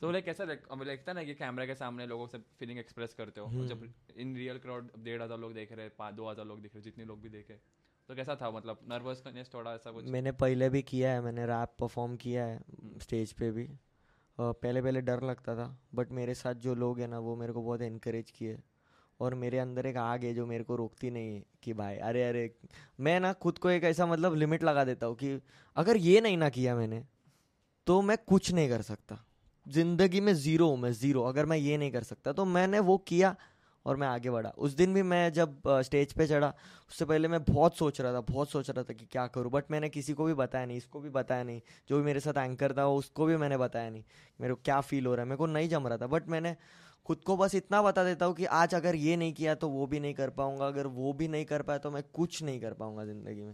[0.01, 3.41] तो लाइक कैसा लगता है ना कि कैमरा के सामने लोगों से फीलिंग एक्सप्रेस करते
[3.41, 3.87] हो। हम्म। जब
[4.17, 6.83] इन रियल क्राउड डेढ़ हज़ार लोग देख रहे हैं पाँच दो हज़ार लोग देख रहे
[6.83, 7.59] जितने लोग भी देखे।
[8.09, 8.49] तो कैसा था?
[8.51, 10.05] मतलब नर्वसनेस थोड़ा ऐसा कुछ?
[10.07, 12.59] मैंने पहले भी किया है मैंने रैप परफॉर्म किया है
[13.01, 13.69] स्टेज पे भी।
[14.37, 17.61] पहले पहले डर लगता था बट मेरे साथ जो लोग हैं ना वो मेरे को
[17.61, 18.57] बहुत इनक्रेज किए।
[19.19, 22.23] और मेरे अंदर एक आग है जो मेरे को रोकती नहीं है कि भाई अरे
[22.23, 22.49] अरे
[22.99, 25.39] मैं ना खुद को एक ऐसा मतलब लिमिट लगा देता हूँ कि
[25.75, 27.03] अगर ये नहीं ना किया मैंने
[27.87, 29.25] तो मैं कुछ नहीं कर सकता।
[29.65, 32.97] ज़िंदगी में ज़ीरो हूँ मैं, ज़ीरो। अगर मैं ये नहीं कर सकता तो मैंने वो
[33.07, 33.35] किया
[33.85, 36.53] और मैं आगे बढ़ा। उस दिन भी मैं जब स्टेज पे चढ़ा,
[36.91, 39.71] उससे पहले मैं बहुत सोच रहा था, बहुत सोच रहा था कि क्या करूँ बट
[39.71, 42.73] मैंने किसी को भी बताया नहीं, इसको भी बताया नहीं। जो भी मेरे साथ एंकर
[42.73, 44.03] था, उसको भी मैंने बताया नहीं
[44.39, 46.55] मेरे को क्या फील हो रहा है। मेरे को नहीं जम रहा था बट मैंने
[47.05, 49.85] खुद को बस इतना बता देता हूँ कि आज अगर ये नहीं किया तो वो
[49.87, 52.73] भी नहीं कर पाऊँगा। अगर वो भी नहीं कर पाया तो मैं कुछ नहीं कर
[52.73, 53.53] पाऊँगा ज़िंदगी में।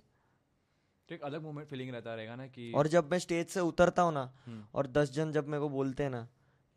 [1.10, 4.02] तो एक अलग मोमेंट फीलिंग रहता रहेगा ना कि और जब मैं स्टेज से उतरता
[4.02, 6.28] हूँ ना हम्म, और दस जन जब मेरे को बोलते हैं ना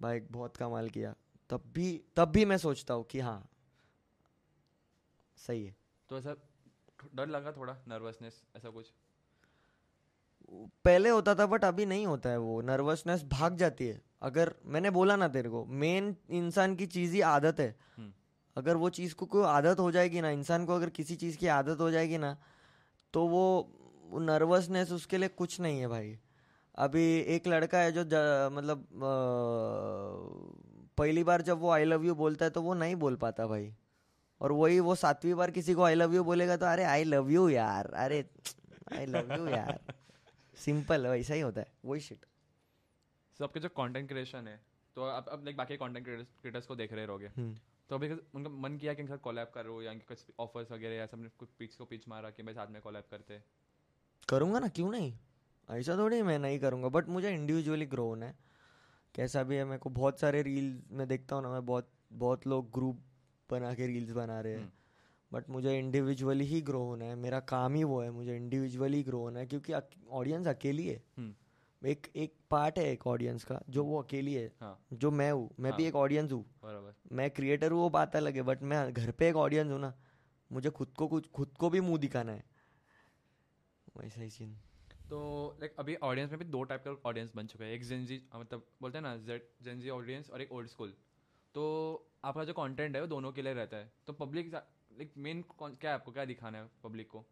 [0.03, 1.15] भाई बहुत कमाल किया
[1.51, 3.49] तब भी तब भी मैं सोचता हूँ कि हाँ
[5.37, 5.77] सही है।
[6.09, 6.37] तो ऐसा
[7.15, 8.93] डर लगा थोड़ा नर्वसनेस ऐसा कुछ?
[10.85, 14.91] पहले होता था बट अभी नहीं होता है वो। नर्वसनेस भाग जाती है। अगर मैंने
[14.91, 18.13] बोला ना तेरे को मेन इंसान की चीज़ ही आदत है। हम्म।
[18.57, 21.47] अगर वो चीज़ को कोई आदत हो जाएगी ना इंसान को अगर किसी चीज़ की
[21.47, 22.37] आदत हो जाएगी ना
[23.15, 23.45] तो वो
[24.13, 26.19] नर्वसनेस उसके लिए कुछ नहीं है भाई।
[26.75, 27.05] अभी
[27.35, 28.05] एक लड़का है जो
[28.51, 29.11] मतलब अ,
[30.99, 33.73] पहली बार जब वो आई लव यू बोलता है तो वो नहीं बोल पाता भाई।
[34.41, 37.05] और वही वो वो सातवीं बार किसी को आई लव यू बोलेगा तो अरे आई
[37.05, 38.25] लव यू यार अरे
[38.93, 39.81] आई लव यू यार।
[40.57, 42.25] सिंपल वैसा ही होता है वही शिट
[43.39, 44.61] सो आपके जो कंटेंट क्रिएशन है
[44.97, 47.55] तो आप अब लाइक बाकी कंटेंट क्रिएटर्स को देख रहे रहोगे। हम्म।
[47.91, 50.95] तो अभी उनका मन किया कि इनके साथ कोलैब करो या इनके कुछ ऑफर्स वगैरह
[50.95, 53.45] या सबने कुछ पिच को पिच मारा कि भाई साथ में कोलैब करते हैं?
[54.29, 55.13] करूँगा ना क्यों नहीं?
[55.69, 58.35] ऐसा थोड़ी मैं नहीं करूँगा बट मुझे इंडिविजुअली ग्रो होना है।
[59.15, 62.47] कैसा भी है मेरे को बहुत सारे रील में देखता हूँ ना मैं बहुत बहुत
[62.47, 63.01] लोग ग्रुप
[63.51, 64.71] बना के रील्स बना रहे हैं। हम्म।
[65.33, 69.19] बट मुझे इंडिविजुअली ही ग्रो होना है मेरा काम ही वो है मुझे इंडिविजुअली ग्रो
[69.19, 69.73] होना है क्योंकि
[70.11, 71.35] ऑडियंस अकेली है। हम्म,
[71.83, 75.49] एक एक पार्ट है एक ऑडियंस का जो वो अकेली है हाँ। जो मैं हूँ
[75.61, 75.77] मैं हाँ.
[75.79, 76.45] भी। एक ऑडियंस हूँ।
[77.13, 79.95] मैं क्रिएटर हूँ वो बात अलग है बट मैं घर पे एक ऑडियंस हूँ ना
[80.53, 82.45] मुझे खुद को कुछ खुद को भी मुँह दिखाना है।
[84.01, 84.57] वैसा ही सीन
[85.11, 85.21] तो
[85.61, 88.67] लाइक अभी ऑडियंस में भी दो टाइप का ऑडियंस बन चुका है। एक जेंजी मतलब
[88.83, 90.93] बोलते हैं ना जेड जेंजी ऑडियंस और एक ओल्ड स्कूल
[91.55, 91.65] तो
[92.25, 95.91] आपका जो कंटेंट है वो दोनों के लिए रहता है। तो पब्लिक लाइक मेन क्या
[95.91, 97.25] है आपको क्या दिखाना है पब्लिक को?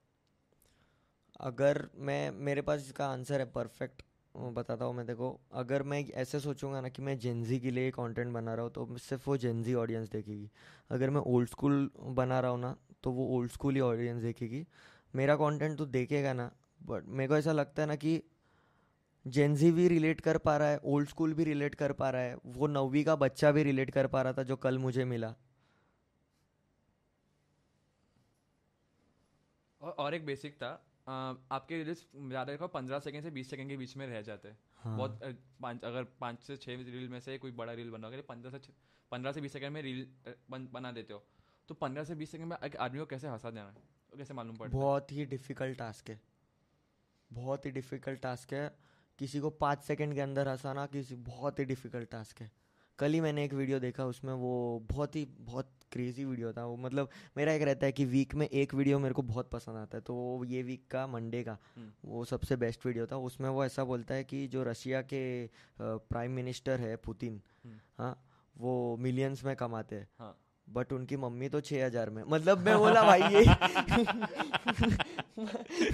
[1.40, 4.02] अगर मैं मेरे पास इसका आंसर है परफेक्ट
[4.34, 8.32] बताता हूँ मैं देखो। अगर मैं ऐसे सोचूँगा ना कि मैं जेंजी के लिए कंटेंट
[8.32, 10.50] बना रहा हूँ तो सिर्फ़ वो जेंजी ऑडियंस देखेगी।
[10.90, 14.66] अगर मैं ओल्ड स्कूल बना रहा हूँ ना तो वो ओल्ड स्कूल ही ऑडियंस देखेगी।
[15.14, 16.50] मेरा कंटेंट तो देखेगा ना
[16.82, 18.22] बट मेरे को ऐसा लगता है ना कि
[19.26, 22.36] जेंजी भी रिलेट कर पा रहा है ओल्ड स्कूल भी रिलेट कर पा रहा है
[22.46, 25.34] वो नौवीं का बच्चा भी रिलेट कर पा रहा था जो कल मुझे मिला।
[29.80, 30.68] और, और एक बेसिक था
[31.08, 31.10] अ,
[31.52, 34.58] आपके रील्स ज़्यादा देखो पंद्रह सेकंड से बीस सेकंड के बीच में रह जाते। हैं।
[34.76, 35.20] हाँ बहुत
[35.62, 38.72] पाँच अगर पाँच से छः रील में से कोई बड़ा रील बना पंद्रह से
[39.12, 40.06] पंद्रह से बीस सेकंड में रील
[40.50, 41.24] बन, बना देते हो।
[41.68, 43.97] तो पंद्रह से बीस सेकंड में एक आदमी को कैसे हंसा देना है?
[44.18, 46.20] कैसे मालूम पड़ता है। बहुत ही डिफ़िकल्ट टास्क है।
[47.30, 48.68] बहुत ही डिफ़िकल्ट टास्क है।
[49.18, 52.50] किसी को पाँच सेकंड के अंदर हंसाना किसी बहुत ही डिफ़िकल्ट टास्क है।
[52.98, 54.52] कल ही मैंने एक वीडियो देखा उसमें वो
[54.90, 58.46] बहुत ही बहुत क्रेजी वीडियो था। वो मतलब मेरा एक रहता है कि वीक में
[58.46, 61.56] एक वीडियो मेरे को बहुत पसंद आता है। तो वो ये वीक का मंडे का
[61.76, 65.22] हम्म। वो सबसे बेस्ट वीडियो था। उसमें वो ऐसा बोलता है कि जो रशिया के
[65.80, 68.24] प्राइम मिनिस्टर है पुतिन हम्म। हाँ
[68.56, 70.36] वो मिलियंस में कमाते हैं। हाँ।
[70.68, 73.44] बट उनकी मम्मी तो छह हज़ार में। मतलब मैं बोला भाई ये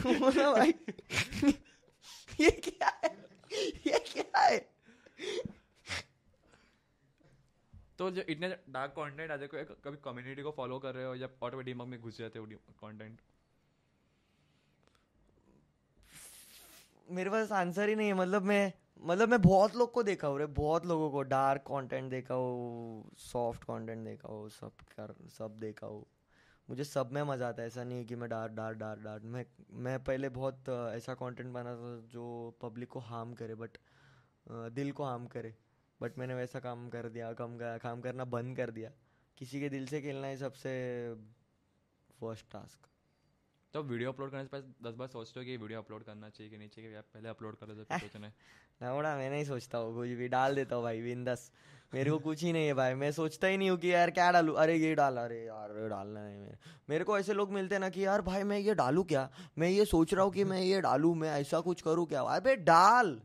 [0.05, 0.73] बोला भाई
[2.41, 3.11] ये क्या है?
[3.87, 4.59] ये क्या है?
[7.99, 11.29] तो जो इतने डार्क कंटेंट आ देखो कभी कम्युनिटी को फॉलो कर रहे हो या
[11.43, 12.47] ऑटोमेटिक दिमाग में घुस जाते हो
[12.81, 13.19] कंटेंट
[17.09, 18.73] मेरे पास आंसर ही नहीं है। मतलब मैं
[19.03, 23.11] मतलब मैं बहुत लोग को देखा हूँ रे, बहुत लोगों को डार्क कंटेंट देखा हो
[23.19, 26.07] सॉफ्ट कंटेंट देखा हो, सब कर, सब देखा हो।
[26.69, 29.23] मुझे सब में मज़ा आता है, ऐसा नहीं है कि मैं डार्क डार्क डार्क डार्क
[29.25, 29.45] मैं
[29.85, 32.25] मैं पहले बहुत ऐसा कंटेंट बनाता था जो
[32.63, 33.79] पब्लिक को हार्म करे बट
[34.49, 35.55] दिल को हार्म करे।
[36.01, 38.91] बट मैंने वैसा काम कर दिया, कम काम करना बंद कर दिया।
[39.39, 40.73] किसी के दिल से खेलना ही सबसे
[42.21, 42.89] फ़र्स्ट टास्क
[43.75, 46.51] तो वीडियो अपलोड करने से पहले दस बार सोचते हो कि वीडियो अपलोड करना चाहिए
[46.51, 46.93] कि नहीं चाहिए?
[46.93, 48.33] यार पहले अपलोड कर दो फिर सोचना। है
[48.83, 51.51] नवड़ा मैं नहीं सोचता हूँ कुछ भी डाल देता हूँ भाई बिंदस
[51.95, 54.31] मेरे को कुछ ही नहीं है भाई मैं सोचता ही नहीं हूँ कि यार क्या
[54.33, 54.57] डालूँ?
[54.57, 56.57] अरे ये डाल अरे यार ये डालना नहीं मेरे।
[56.91, 59.31] मेरे को ऐसे लोग मिलते ना कि यार भाई मैं ये डालूँ क्या?
[59.59, 62.23] मैं ये सोच रहा हूँ कि मैं ये डालूँ मैं ऐसा कुछ करूँ क्या?
[62.23, 63.21] अबे डाल!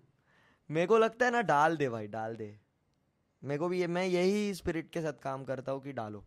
[0.70, 2.60] मेरे को लगता है ना डाल दे भाई डाल दे।
[3.44, 6.26] मेरे को भी ये मैं यही स्पिरिट के साथ काम करता हूँ कि डालो।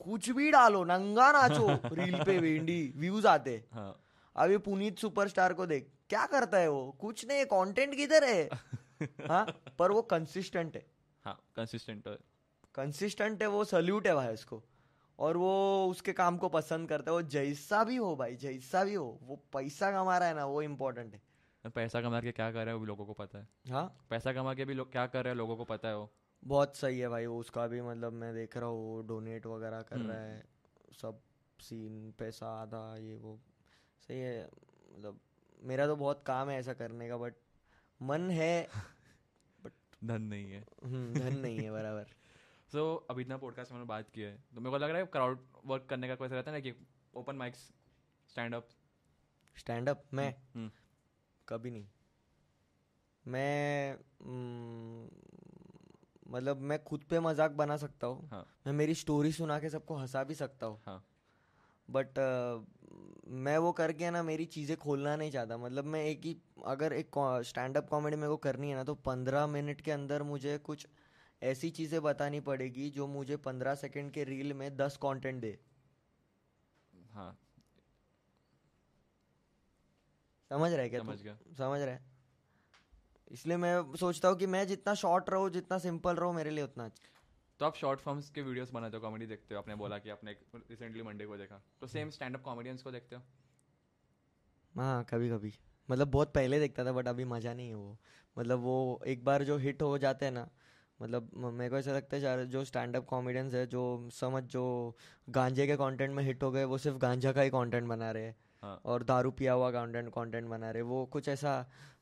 [0.00, 3.64] कुछ भी डालो नंगा नाचो रील पे वेंडी व्यूज़ आते.
[3.72, 4.00] हाँ.
[4.36, 6.96] अभी पुनीत सुपरस्टार को देख क्या करता है वो?
[7.00, 8.48] कुछ नहीं कंटेंट किधर है?
[9.28, 9.44] हाँ
[9.78, 10.86] पर वो कंसिस्टेंट है.
[11.24, 12.08] हाँ कंसिस्टेंट
[12.74, 14.62] कंसिस्टेंट है वो सल्यूट है भाई उसको.
[15.18, 18.94] और वो उसके काम को पसंद करता है वो जैसा भी हो भाई जैसा भी
[18.94, 21.22] हो वो पैसा कमा रहा है ना वो इम्पोर्टेंट है.
[21.70, 23.48] पैसा कमा के क्या कर रहे हैं वो भी लोगों को पता है.
[23.70, 24.06] हाँ.
[24.10, 26.10] पैसा कमा के भी लोग क्या कर रहे हैं लोगों को पता है वो.
[26.44, 29.96] बहुत सही है भाई वो उसका भी मतलब मैं देख रहा हूँ डोनेट वगैरह कर
[29.96, 30.44] रहा है
[30.92, 31.20] सब
[31.60, 33.40] सीन पैसा आधा ये वो
[34.08, 34.50] सही है
[34.94, 35.20] मतलब
[35.62, 37.34] मेरा तो बहुत काम है ऐसा करने का बट
[38.02, 38.68] मन है
[39.64, 39.72] बट
[40.04, 42.04] धन नहीं है। हम्म, धन नहीं है बराबर।
[42.72, 45.06] सो so, अभी इतना पॉडकास्ट में बात की है तो मेरे को लग रहा है
[45.06, 47.58] क्राउड वर्क करने का कोई रहता है ना कि open mics
[48.28, 48.68] stand up
[49.56, 50.34] stand up मैं?
[50.54, 50.70] हम्म।
[51.48, 51.86] कभी नहीं।
[53.26, 54.04] मैं हम्म,
[56.30, 59.94] मतलब मैं खुद पे मज़ाक बना सकता हूँ। हाँ। मैं मेरी स्टोरी सुना के सबको
[59.94, 61.02] हंसा भी सकता हूँ। हाँ।
[61.88, 62.64] बट uh,
[63.28, 67.18] मैं वो करके ना मेरी चीज़ें खोलना नहीं चाहता। मतलब मैं एक ही अगर एक
[67.46, 70.86] स्टैंड अप कॉमेडी मेरे को करनी है ना तो पंद्रह मिनट के अंदर मुझे कुछ
[71.42, 75.58] ऐसी चीज़ें बतानी पड़ेगी जो मुझे पंद्रह सेकंड के रील में दस कंटेंट दे।
[77.12, 77.36] हाँ।
[80.50, 82.09] समझ रहा है क्या समझ गया। समझ रहा है?
[83.30, 86.84] इसलिए मैं सोचता हूँ कि मैं जितना शॉर्ट रहूँ जितना सिंपल रहूँ मेरे लिए उतना
[86.84, 87.08] अच्छा।
[87.60, 90.32] तो आप शॉर्ट फॉर्म्स के वीडियोस बनाते हो कॉमेडी देखते हो आपने बोला कि आपने
[90.54, 93.22] रिसेंटली मंडे को देखा। तो सेम स्टैंड अप कॉमेडियंस को देखते हो?
[94.74, 95.52] हाँ कभी कभी
[95.88, 97.96] मतलब बहुत पहले देखता था बट अभी मज़ा नहीं है वो।
[98.36, 100.48] मतलब वो एक बार जो हिट हो जाते हैं ना
[101.00, 104.64] मतलब मेरे को ऐसा लगता है यार जो स्टैंड अप कॉमेडियंस है जो समझ जो
[105.30, 108.22] गांजे के कंटेंट में हिट हो गए वो सिर्फ़ गांजा का ही कंटेंट बना रहे
[108.22, 111.54] हैं। हाँ। और दारू पिया हुआ कंटेंट कंटेंट बना रहे वो कुछ ऐसा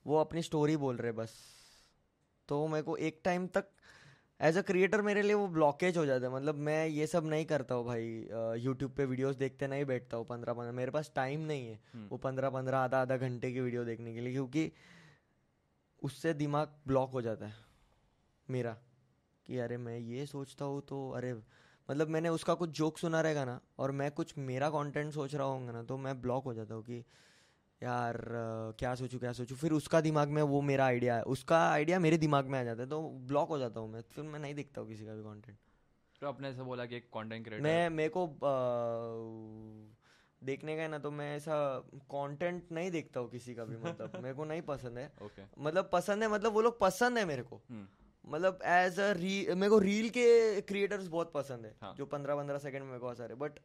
[0.06, 1.34] वो अपनी स्टोरी बोल रहे बस।
[2.48, 3.66] तो मेरे को एक टाइम तक
[4.40, 7.44] एज अ क्रिएटर मेरे लिए वो ब्लॉकेज हो जाता है। मतलब मैं ये सब नहीं
[7.46, 8.04] करता हूँ भाई
[8.61, 12.06] यूट्यूब पे वीडियोस देखते नहीं बैठता हूँ पंद्रह पंद्रह मेरे पास टाइम नहीं है हम्म।
[12.11, 14.70] वो पंद्रह पंद्रह आधा आधा घंटे की वीडियो देखने के लिए क्योंकि
[16.02, 17.54] उससे दिमाग ब्लॉक हो जाता है
[18.48, 18.76] मेरा
[19.46, 21.32] कि अरे मैं ये सोचता हूँ तो अरे
[21.91, 25.47] मतलब मैंने उसका कुछ जोक सुना रहेगा ना और मैं कुछ मेरा कंटेंट सोच रहा
[25.47, 27.05] हूँ ना तो मैं ब्लॉक हो जाता हूँ कि
[27.82, 28.16] यार
[28.78, 32.16] क्या सोचूं क्या सोचूं। फिर उसका दिमाग में वो मेरा आइडिया है उसका आइडिया मेरे
[32.18, 34.80] दिमाग में आ जाता है तो ब्लॉक हो जाता हूँ मैं। फिर मैं नहीं देखता
[34.80, 35.57] हूँ किसी का भी कंटेंट
[36.22, 39.95] तो आपने ऐसा बोला कि एक कंटेंट क्रिएटर मैं मेरे को अ,
[40.43, 41.55] देखने का है ना तो मैं ऐसा
[42.11, 45.91] कंटेंट नहीं देखता हूँ किसी का भी मतलब। मेरे को नहीं पसंद है। ओके मतलब
[45.93, 47.86] पसंद है मतलब वो लोग पसंद है मेरे को। हम्म।
[48.29, 52.37] मतलब एज अ री मेरे को रील के क्रिएटर्स बहुत पसंद है हाँ। जो पंद्रह
[52.37, 53.59] पंद्रह सेकंड में मेरे को हंसा रहे बट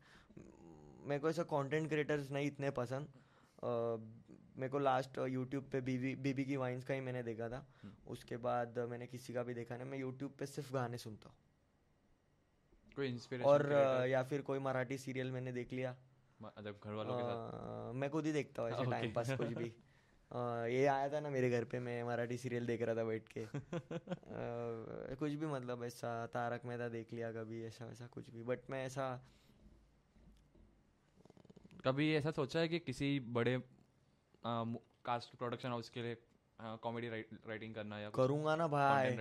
[1.08, 3.08] मेरे को ऐसा कंटेंट क्रिएटर्स नहीं इतने पसंद।
[3.64, 3.68] अ,
[4.58, 7.94] मेरे को लास्ट यूट्यूब पे बीबी बीबी की वाइन्स का ही मैंने देखा था। हम्म।
[8.08, 11.38] उसके बाद मैंने किसी का भी देखा नहीं मैं यूट्यूब पे सिर्फ़ गाने सुनता हूँ।
[12.96, 15.96] कोई इंस्पिरेशन और अ, या फिर कोई मराठी सीरियल मैंने देख लिया।
[16.42, 17.94] मतलब घर वालों के साथ?
[17.94, 19.74] मैं खुद ही देखता हूँ ऐसे टाइम पास कुछ भी।
[20.68, 23.44] ये आया था ना मेरे घर पे मैं मराठी सीरियल देख रहा था बैठ के।
[23.44, 28.60] अ, कुछ भी मतलब ऐसा तारक मेहता देख लिया कभी ऐसा वैसा कुछ भी। बट
[28.70, 29.22] मैं ऐसा
[31.86, 34.64] कभी ऐसा सोचा है कि किसी बड़े आ,
[35.06, 36.18] कास्ट प्रोडक्शन हाउस के लिए
[36.62, 39.18] कॉमेडी राइटिंग करना या करूँगा ना भाई।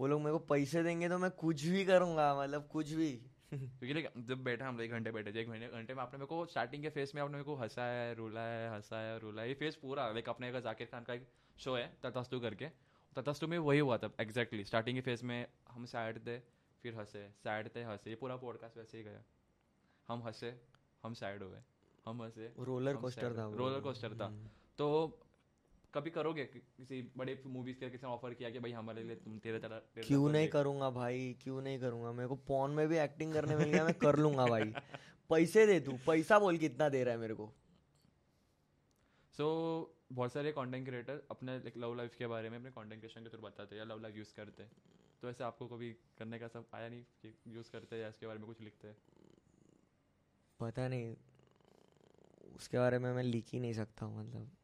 [0.00, 3.92] वो लोग मेरे को पैसे देंगे तो मैं कुछ भी करूँगा मतलब कुछ भी। क्योंकि
[3.92, 6.26] लाइक जब बैठा हम लोग एक घंटे बैठे थे एक महीने घंटे में आपने मेरे
[6.26, 9.42] को स्टार्टिंग के फेस में आपने मेरे को हंसाया है रुला है हंसाया है रुला
[9.42, 11.26] है ये फेस पूरा लाइक अपने एक जाकिर खान का एक
[11.58, 12.68] शो है तथस्तु करके।
[13.16, 16.38] तथस्तु में वही हुआ था एग्जैक्टली स्टार्टिंग के फेस में हम सैड थे
[16.82, 19.22] फिर हंसे सैड थे हंसे ये पूरा पॉडकास्ट वैसे ही गया।
[20.08, 20.54] हम हंसे
[21.02, 21.58] हम सैड हुए
[22.06, 24.48] हम हंसे रोलर कोस्टर था रोलर कोस्टर था। हम्म।
[24.78, 24.86] तो
[25.94, 29.58] कभी करोगे किसी बड़े मूवीज़ के किसी ऑफ़र किया कि भाई हमारे लिए तुम तेरे
[29.58, 31.36] तरह तेरे क्यों नहीं करूँगा भाई?
[31.42, 32.12] क्यों नहीं करूँगा?
[32.12, 34.74] मेरे को पॉन में भी एक्टिंग करने मिल गया मैं कर लूँगा भाई।
[35.30, 37.52] पैसे दे तू पैसा बोल कितना दे रहा है मेरे को।
[39.36, 39.46] सो
[39.80, 43.28] so, बहुत सारे कंटेंट क्रिएटर अपने लव लाइफ के बारे में अपने कंटेंट क्रिएशन के
[43.28, 44.70] थ्रू बताते हैं या लव लाइफ यूज़ करते हैं।
[45.22, 48.26] तो ऐसे आपको कभी करने का सब आया नहीं कि यूज़ करते हैं या इसके
[48.26, 48.96] बारे में कुछ लिखते हैं?
[50.60, 51.16] पता नहीं।
[52.56, 54.56] उसके बारे में मैं लिख ही नहीं सकता हूँ मतलब।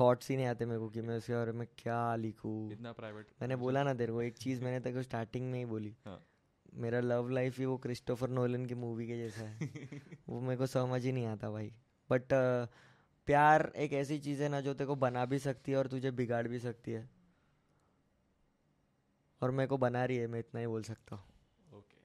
[0.00, 3.26] थॉट्स ही नहीं आते मेरे को कि मैं उसके बारे में क्या लिखूँ। इतना प्राइवेट
[3.42, 6.20] मैंने बोला ना तेरे को एक चीज़ मैंने तेरे को स्टार्टिंग में ही बोली। हाँ।
[6.74, 9.58] मेरा लव लाइफ ही वो क्रिस्टोफर नोलन की मूवी के जैसा है।
[10.28, 11.72] वो मेरे को समझ ही नहीं आता भाई।
[12.10, 12.22] बट
[13.26, 16.10] प्यार एक ऐसी चीज़ है ना जो तेरे को बना भी सकती है और तुझे
[16.10, 17.08] बिगाड़ भी सकती है।
[19.42, 21.24] और मेरे को बना रही है मैं इतना ही बोल सकता हूँ।
[21.78, 21.96] ओके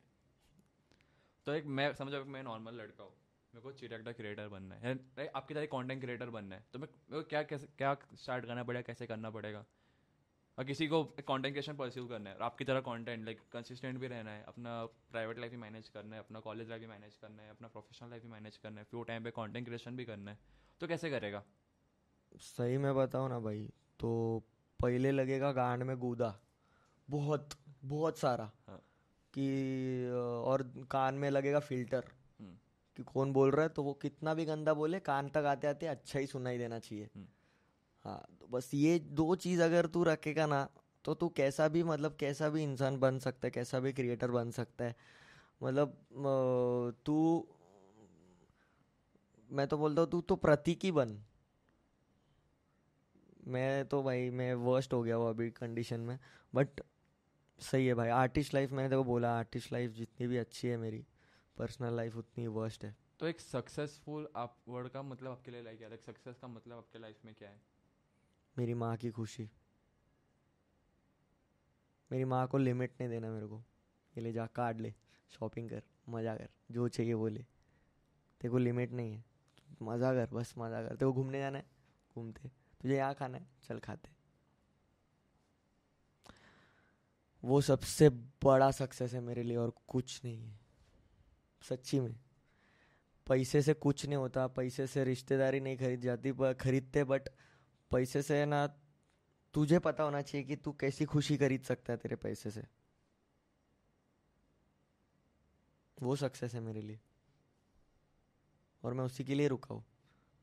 [1.45, 3.13] तो एक मैं समझो मैं नॉर्मल लड़का हूँ।
[3.53, 6.87] मेरे को चिरक द क्रिएटर बनना है। आपकी तरह कंटेंट क्रिएटर बनना है। तो मैं
[7.11, 9.63] मेरे को क्या कैसे क्या स्टार्ट करना पड़ेगा कैसे करना पड़ेगा?
[10.57, 14.07] और किसी को कंटेंट क्रिएशन परस्यू करना है और आपकी तरह कंटेंट लाइक कंसिस्टेंट भी
[14.07, 14.73] रहना है अपना
[15.11, 18.09] प्राइवेट लाइफ भी मैनेज करना है अपना कॉलेज लाइफ भी मैनेज करना है अपना प्रोफेशनल
[18.09, 20.37] लाइफ भी मैनेज करना है फ्यू टाइम पे कंटेंट क्रिएशन भी करना है।
[20.81, 21.43] तो कैसे करेगा?
[22.35, 24.11] सही मैं बताऊँ ना भाई तो
[24.79, 26.33] पहले लगेगा गांड में गूदा।
[27.07, 28.81] बहुत बहुत सारा। हाँ।
[29.33, 30.09] कि
[30.45, 32.03] और कान में लगेगा फ़िल्टर
[32.97, 35.87] कि कौन बोल रहा है तो वो कितना भी गंदा बोले कान तक आते आते
[35.87, 37.25] अच्छा ही सुनाई देना चाहिए। हम्म।
[38.05, 40.67] हाँ तो बस ये दो चीज़ अगर तू रखेगा ना
[41.05, 44.51] तो तू कैसा भी मतलब कैसा भी इंसान बन सकता है कैसा भी क्रिएटर बन
[44.51, 44.95] सकता है।
[45.61, 45.97] मतलब
[47.05, 47.47] तू
[49.49, 51.17] मैं तो बोलता हूँ तू तो प्रतीक ही बन।
[53.47, 56.17] मैं तो भाई मैं वर्स्ट हो गया हूँ अभी कंडीशन में
[56.53, 56.81] बट
[57.59, 61.03] सही है भाई आर्टिस्ट लाइफ मैंने देखो बोला आर्टिस्ट लाइफ जितनी भी अच्छी है मेरी
[61.57, 65.77] पर्सनल लाइफ उतनी वर्स्ट है। तो एक सक्सेसफुल आप वर्ड का मतलब आपके लिए लाइक
[65.77, 65.95] क्या?
[65.95, 67.61] सक्सेस का मतलब आपके लाइफ में क्या है?
[68.57, 69.49] मेरी माँ की खुशी।
[72.11, 73.63] मेरी माँ को लिमिट नहीं देना मेरे को।
[74.17, 74.93] ये ले जा कार्ड ले
[75.29, 77.45] शॉपिंग कर मज़ा कर जो चाहिए वो ले।
[78.41, 79.23] तेरे को लिमिट नहीं है।
[79.81, 81.65] मज़ा कर बस मज़ा कर। तेरे को घूमने जाना है?
[82.15, 82.51] घूमते।
[82.81, 83.47] तुझे यहाँ खाना है?
[83.67, 84.11] चल खाते।
[87.43, 88.09] वो सबसे
[88.43, 90.62] बड़ा सक्सेस है मेरे लिए और कुछ नहीं है।
[91.69, 92.15] सच्ची में।
[93.27, 97.29] पैसे से कुछ नहीं होता पैसे से रिश्तेदारी नहीं खरीद जाती पर खरीदते बट
[97.91, 98.67] पैसे से ना
[99.53, 102.63] तुझे पता होना चाहिए कि तू कैसी खुशी खरीद सकता है तेरे पैसे से।
[106.01, 106.99] वो सक्सेस है मेरे लिए।
[108.83, 109.83] और मैं उसी के लिए रुका हूँ।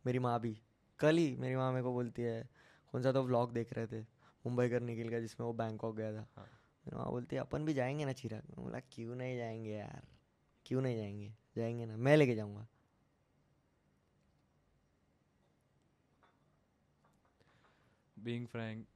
[0.06, 0.60] मेरी माँ भी।
[0.98, 2.48] कल ही मेरी माँ मेरे को बोलती है
[2.92, 4.00] कौन सा तो व्लॉग देख रहे थे?
[4.46, 6.44] मुंबई कर निकल गया जिसमें वो बैंकॉक गया था। हाँ।
[6.86, 8.42] मेरी माँ बोलती है अपन भी जाएँगे ना चिराग?
[8.58, 10.19] बोला क्यों नहीं जाएँगे यार?
[10.70, 11.32] क्यों नहीं जाएँगे?
[11.56, 12.66] जाएँगे ना। मैं लेके जाऊँगा।
[18.18, 18.86] बीइंग फ्रैंक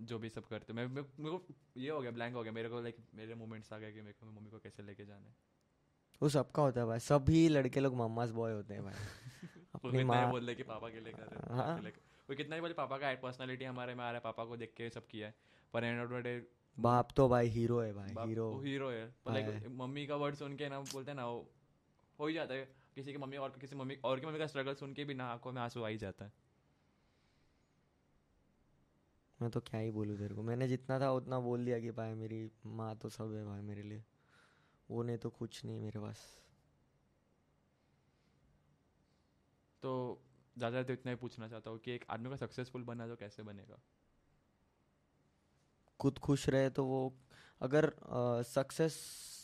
[0.00, 2.80] जो भी सब करते मैं मेरे को ये हो गया ब्लैंक हो गया। मेरे को
[2.80, 5.36] लाइक मेरे मोमेंट्स आ गए कि मेरे को मम्मी को कैसे लेके जाना है।
[6.22, 8.94] वो सबका होता है भाई। सभी लड़के लोग मम्मास बॉय होते हैं भाई।
[9.74, 11.78] अपनी माँ बोल दे कि पापा के लिए कर रहे हाँ।
[12.30, 14.74] वो कितना ही बोले पापा का पर्सनालिटी हमारे में आ रहा है पापा को देख
[14.76, 15.34] के सब किया है।
[15.72, 16.38] पर एंड ऑफ़ द डे
[16.76, 20.56] बाप तो भाई हीरो है भाई हीरो। हीरो है। हाँ। लाइक मम्मी का वर्ड सुन
[20.56, 21.46] के ना बोलते हैं ना वो
[22.18, 22.64] हो ही जाता है।
[22.94, 25.26] किसी की मम्मी और किसी मम्मी और की मम्मी का स्ट्रगल सुन के भी ना
[25.26, 26.32] आँखों में आँसू आ ही जाता है।
[29.40, 32.14] मैं तो क्या ही बोलूँ तेरे को। मैंने जितना था उतना बोल दिया कि भाई
[32.14, 34.02] मेरी माँ तो सब है भाई मेरे लिए।
[34.90, 36.26] वो नहीं तो कुछ नहीं मेरे पास।
[39.82, 40.20] तो
[40.58, 43.42] ज़्यादा तो इतना ही पूछना चाहता हूँ कि एक आदमी का सक्सेसफुल बनना तो कैसे
[43.42, 43.80] बनेगा?
[46.00, 47.02] खुद खुश रहे तो वो
[47.60, 47.92] अगर
[48.46, 48.96] सक्सेस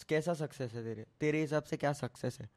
[0.08, 1.06] कैसा सक्सेस है तेरे?
[1.20, 2.48] तेरे हिसाब से क्या सक्सेस है?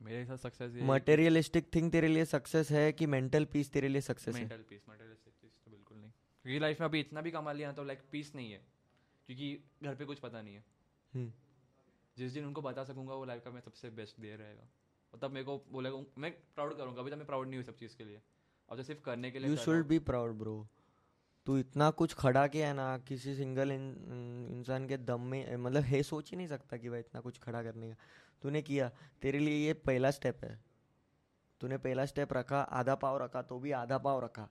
[0.00, 4.00] मेरे साथ सक्सेस ये मटेरियलिस्टिक थिंग तेरे लिए सक्सेस है कि मेंटल पीस तेरे लिए
[4.00, 4.40] सक्सेस है?
[4.40, 6.10] मेंटल पीस मटेरियलिस्टिक चीज़ तो बिल्कुल नहीं।
[6.42, 8.60] क्योंकि लाइफ में अभी इतना भी कमा लिया तो लाइक पीस नहीं है।
[9.26, 10.64] क्योंकि घर पे कुछ पता नहीं है।
[11.14, 11.32] हम्म,
[12.18, 14.68] जिस दिन उनको बता सकूँगा वो लाइफ का मैं सबसे बेस्ट दे रहेगा।
[15.12, 17.76] और तब मेरे को बोलेगा मैं प्राउड करूँगा। अभी तक मैं प्राउड नहीं हूँ सब
[17.76, 18.20] चीज़ के लिए।
[18.68, 20.66] अब तो सिर्फ़ करने के लिए you should be proud bro
[21.46, 26.02] तू इतना कुछ खड़ा किया है ना किसी सिंगल इंसान के दम में मतलब है
[26.02, 27.96] सोच ही नहीं सकता कि भाई इतना कुछ खड़ा करने का।
[28.42, 28.90] तूने किया
[29.22, 30.58] तेरे लिए ये पहला स्टेप है।
[31.60, 34.48] तूने पहला स्टेप रखा आधा पाव रखा तो भी आधा पाव रखा।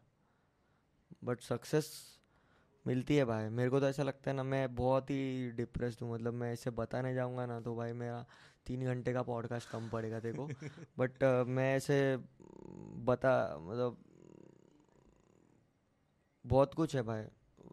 [1.24, 1.92] बट सक्सेस
[2.86, 6.14] मिलती है भाई। मेरे को तो ऐसा लगता है ना मैं बहुत ही डिप्रेस्ड हूँ।
[6.14, 8.26] मतलब मैं ऐसे बताने जाऊँगा ना तो भाई मेरा
[8.66, 10.48] तीन घंटे का पॉडकास्ट कम पड़ेगा तेरे को।
[11.00, 12.18] बट मैं ऐसे
[13.08, 13.98] बता मतलब
[16.46, 17.24] बहुत कुछ है भाई।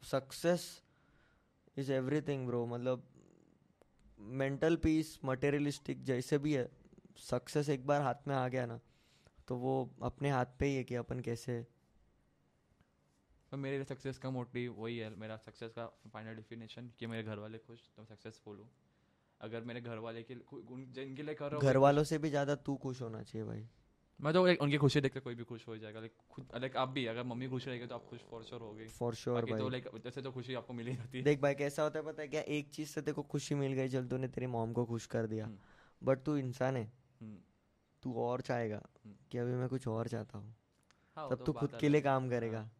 [0.05, 0.65] सक्सेस
[1.77, 3.03] इज़ एवरीथिंग ब्रो मतलब
[4.35, 6.69] मेंटल पीस मटेरियलिस्टिक जैसे भी है
[7.21, 8.79] सक्सेस एक बार हाथ में आ गया ना
[9.49, 11.61] तो वो अपने हाथ पे ही है कि अपन कैसे।
[13.53, 17.23] और मेरे लिए सक्सेस का मोटिव वही है मेरा सक्सेस का फाइनल डेफिनेशन कि मेरे
[17.23, 18.69] घर वाले खुश तो सक्सेसफुल हूँ।
[19.41, 22.55] अगर मेरे घर वाले के जिनके लिए कर रहा हूँ घर वालों से भी ज़्यादा
[22.67, 23.67] तू खुश होना चाहिए भाई।
[24.21, 26.77] मैं तो एक उनकी खुशी देख के कोई भी खुश हो जाएगा। लाइक खुद लाइक
[26.77, 29.59] आप भी अगर मम्मी खुश रहेगी तो आप खुश फॉर श्योर होगे। फॉर श्योर बाकी
[29.59, 32.23] तो लाइक जैसे तो खुशी आपको मिली जाती है। देख भाई कैसा होता है पता
[32.23, 32.41] है क्या?
[32.41, 35.27] एक चीज़ से तेरे को खुशी मिल गई चल तूने तेरी मॉम को खुश कर
[35.27, 35.59] दिया। हम्म।
[36.03, 37.37] बट तू इंसान है। हम्म,
[38.03, 40.55] तू और चाहेगा हम्म। कि अभी मैं कुछ और चाहता हूँ।
[41.17, 42.71] हाँ, तब तो तू खुद के लिए काम करेगा। हाँ।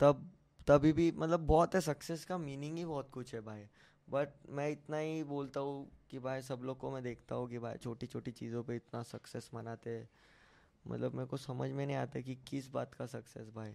[0.00, 0.30] तब
[0.66, 3.66] तभी भी मतलब बहुत है सक्सेस का मीनिंग ही बहुत कुछ है भाई।
[4.08, 7.58] बट मैं इतना ही बोलता हूँ कि भाई सब लोग को मैं देखता हूँ कि
[7.58, 10.08] भाई छोटी छोटी चीज़ों पे इतना सक्सेस मनाते हैं।
[10.84, 13.74] मतलब मेरे को समझ में नहीं आता कि किस बात का सक्सेस भाई।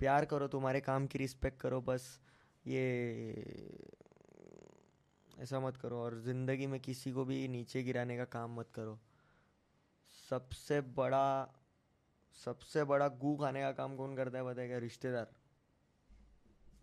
[0.00, 2.08] प्यार करो तुम्हारे काम की रिस्पेक्ट करो बस
[2.64, 2.82] ये
[5.38, 8.98] ऐसा मत करो और ज़िंदगी में किसी को भी नीचे गिराने का काम मत करो।
[10.30, 11.54] सबसे बड़ा
[12.36, 15.30] सबसे बड़ा गू खाने का काम कौन करता है बताएगा रिश्तेदार।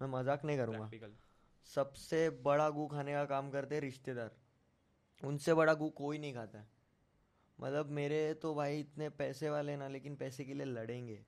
[0.02, 0.89] मैं मज़ाक नहीं करूँगा।
[1.68, 4.32] सबसे बड़ा गू खाने का काम करते हैं रिश्तेदार।
[5.22, 6.68] उनसे बड़ा गू कोई नहीं खाता। है
[7.60, 11.20] मतलब मेरे तो भाई इतने पैसे वाले ना लेकिन पैसे के लिए लड़ेंगे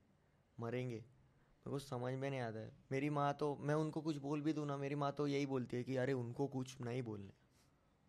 [0.58, 4.42] मरेंगे। मेरे को समझ में नहीं आता है। मेरी माँ तो मैं उनको कुछ बोल
[4.42, 7.34] भी दूँ ना मेरी माँ तो यही बोलती है कि अरे उनको कुछ नहीं बोलने।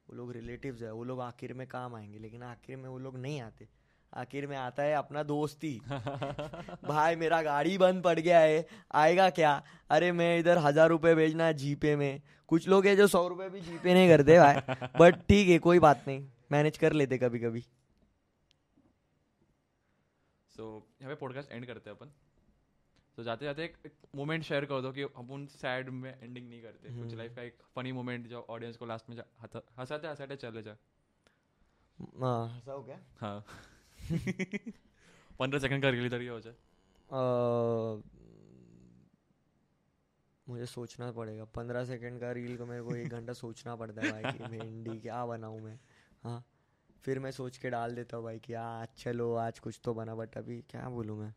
[0.08, 3.18] वो लोग रिलेटिव्स है वो लोग आखिर में काम आएँगे लेकिन आखिर में वो लोग
[3.18, 3.68] नहीं आते।
[4.12, 5.80] आखिर में आता है अपना दोस्त। ही
[6.84, 9.62] भाई मेरा गाड़ी बंद पड़ गया है आएगा क्या?
[9.90, 13.48] अरे मैं इधर हज़ार रुपए भेजना है जीपे में। कुछ लोग हैं जो सौ रुपए
[13.48, 14.54] भी जीपे नहीं करते भाई।
[15.00, 17.64] बट ठीक है कोई बात नहीं। मैनेज कर लेते कभी कभी
[20.59, 20.66] सो
[21.02, 22.11] यहाँ पे पॉडकास्ट एंड करते हैं अपन।
[23.16, 26.62] तो जाते जाते एक मोमेंट शेयर कर दो कि हम उन सैड में एंडिंग नहीं
[26.62, 29.16] करते। कुछ हम्म। लाइफ का एक फनी मोमेंट जो ऑडियंस को लास्ट में
[29.78, 30.76] हंसाते हंसाते चले जा
[32.20, 33.44] हाँ, हंसाओ क्या हाँ।
[35.38, 36.54] पंद्रह सेकंड का रील इधर हो जाए।
[40.46, 44.12] मुझे सोचना पड़ेगा। पंद्रह सेकंड का रील को मेरे को एक घंटा सोचना पड़ता है
[44.12, 45.78] भाई कि भिंडी क्या बनाऊँ मैं।
[46.24, 46.44] हाँ।
[47.05, 50.14] फिर मैं सोच के डाल देता हूँ भाई कि आज चलो आज कुछ तो बना
[50.14, 51.34] बट अभी क्या बोलूँ मैं?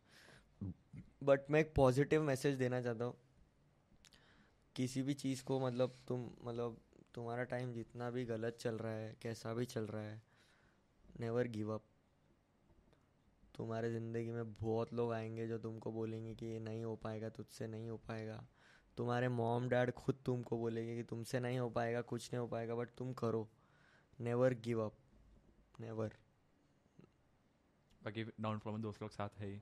[1.24, 3.14] बट मैं एक पॉजिटिव मैसेज देना चाहता हूँ।
[4.76, 6.78] किसी भी चीज़ को मतलब तुम मतलब
[7.16, 10.22] तुम्हारा टाइम जितना भी गलत चल रहा है, कैसा भी चल रहा है
[11.20, 11.84] नेवर गिव अप
[13.56, 17.68] तुम्हारे ज़िंदगी में बहुत लोग आएँगे जो तुमको बोलेंगे कि, ये नहीं हो पाएगा, तुझसे
[17.68, 18.44] नहीं हो पाएगा।
[18.98, 22.76] तुम्हारे मॉम डैड खुद तुमको बोलेंगे कि, तुमसे नहीं हो पाएगा, कुछ नहीं हो पाएगा
[22.76, 23.48] बट तुम करो।
[24.20, 24.94] नेवर गिव अप
[25.82, 26.16] नेवर
[28.02, 29.60] बाकी डाउनफॉल में दोस्त लोग साथ है ही।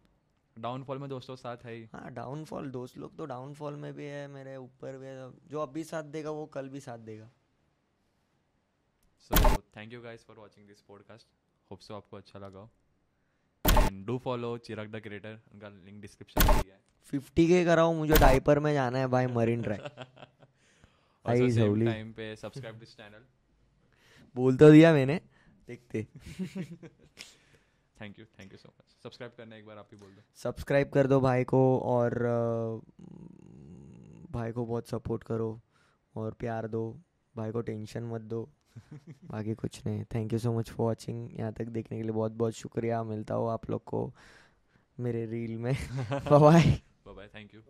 [0.56, 4.28] डाउनफॉल में दोस्त साथ है ही। हाँ डाउनफॉल दोस्त लोग तो डाउनफॉल में भी है
[4.28, 7.30] मेरे ऊपर भी है जो अभी साथ देगा वो कल भी साथ देगा।
[9.22, 11.28] So thank you guys for watching this podcast
[11.72, 12.70] hope so आपको अच्छा लगा
[13.66, 17.94] and do follow Chirag the creator उनका लिंक डिस्क्रिप्शन में दिया है। फिफ्टी के कराओ
[17.94, 19.82] मुझे डाइपर में जाना है भाई मरीन ड्राइव
[21.26, 23.26] टाइम पे सब्सक्राइब दिस चैनल
[24.36, 25.20] बोल तो दिया मैंने।
[25.70, 26.08] देखते
[28.02, 30.90] thank you thank you so much subscribe करना एक बार आप ही बोल दो। सब्सक्राइब
[30.90, 32.14] कर दो भाई को और
[34.32, 35.62] भाई को बहुत सपोर्ट करो
[36.16, 36.84] और प्यार दो।
[37.36, 38.50] भाई को टेंशन मत दो।
[39.26, 42.32] बाकी कुछ नहीं। Thank you so much for watching यहाँ तक देखने के लिए बहुत
[42.32, 44.14] बहुत शुक्रिया। मिलता हो आप लोग को
[45.00, 45.74] मेरे रील में।
[46.12, 47.62] Bye bye thank you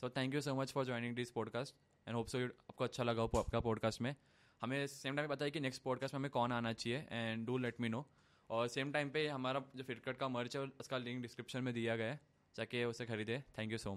[0.00, 1.74] so thank you so much for joining this podcast
[2.08, 4.14] and hope so आपको अच्छा लगा हो आपका पॉडकास्ट में।
[4.62, 7.80] हमें सेम टाइम बताइए कि नेक्स्ट पॉडकास्ट में हमें कौन आना चाहिए and do let
[7.80, 8.06] me know
[8.50, 11.96] और सेम टाइम पे हमारा जो फिटकट का मर्च है, उसका लिंक डिस्क्रिप्शन में दिया
[11.96, 12.20] गया है,
[12.56, 13.42] जाके उसे खरीदे.
[13.58, 13.90] Thank you so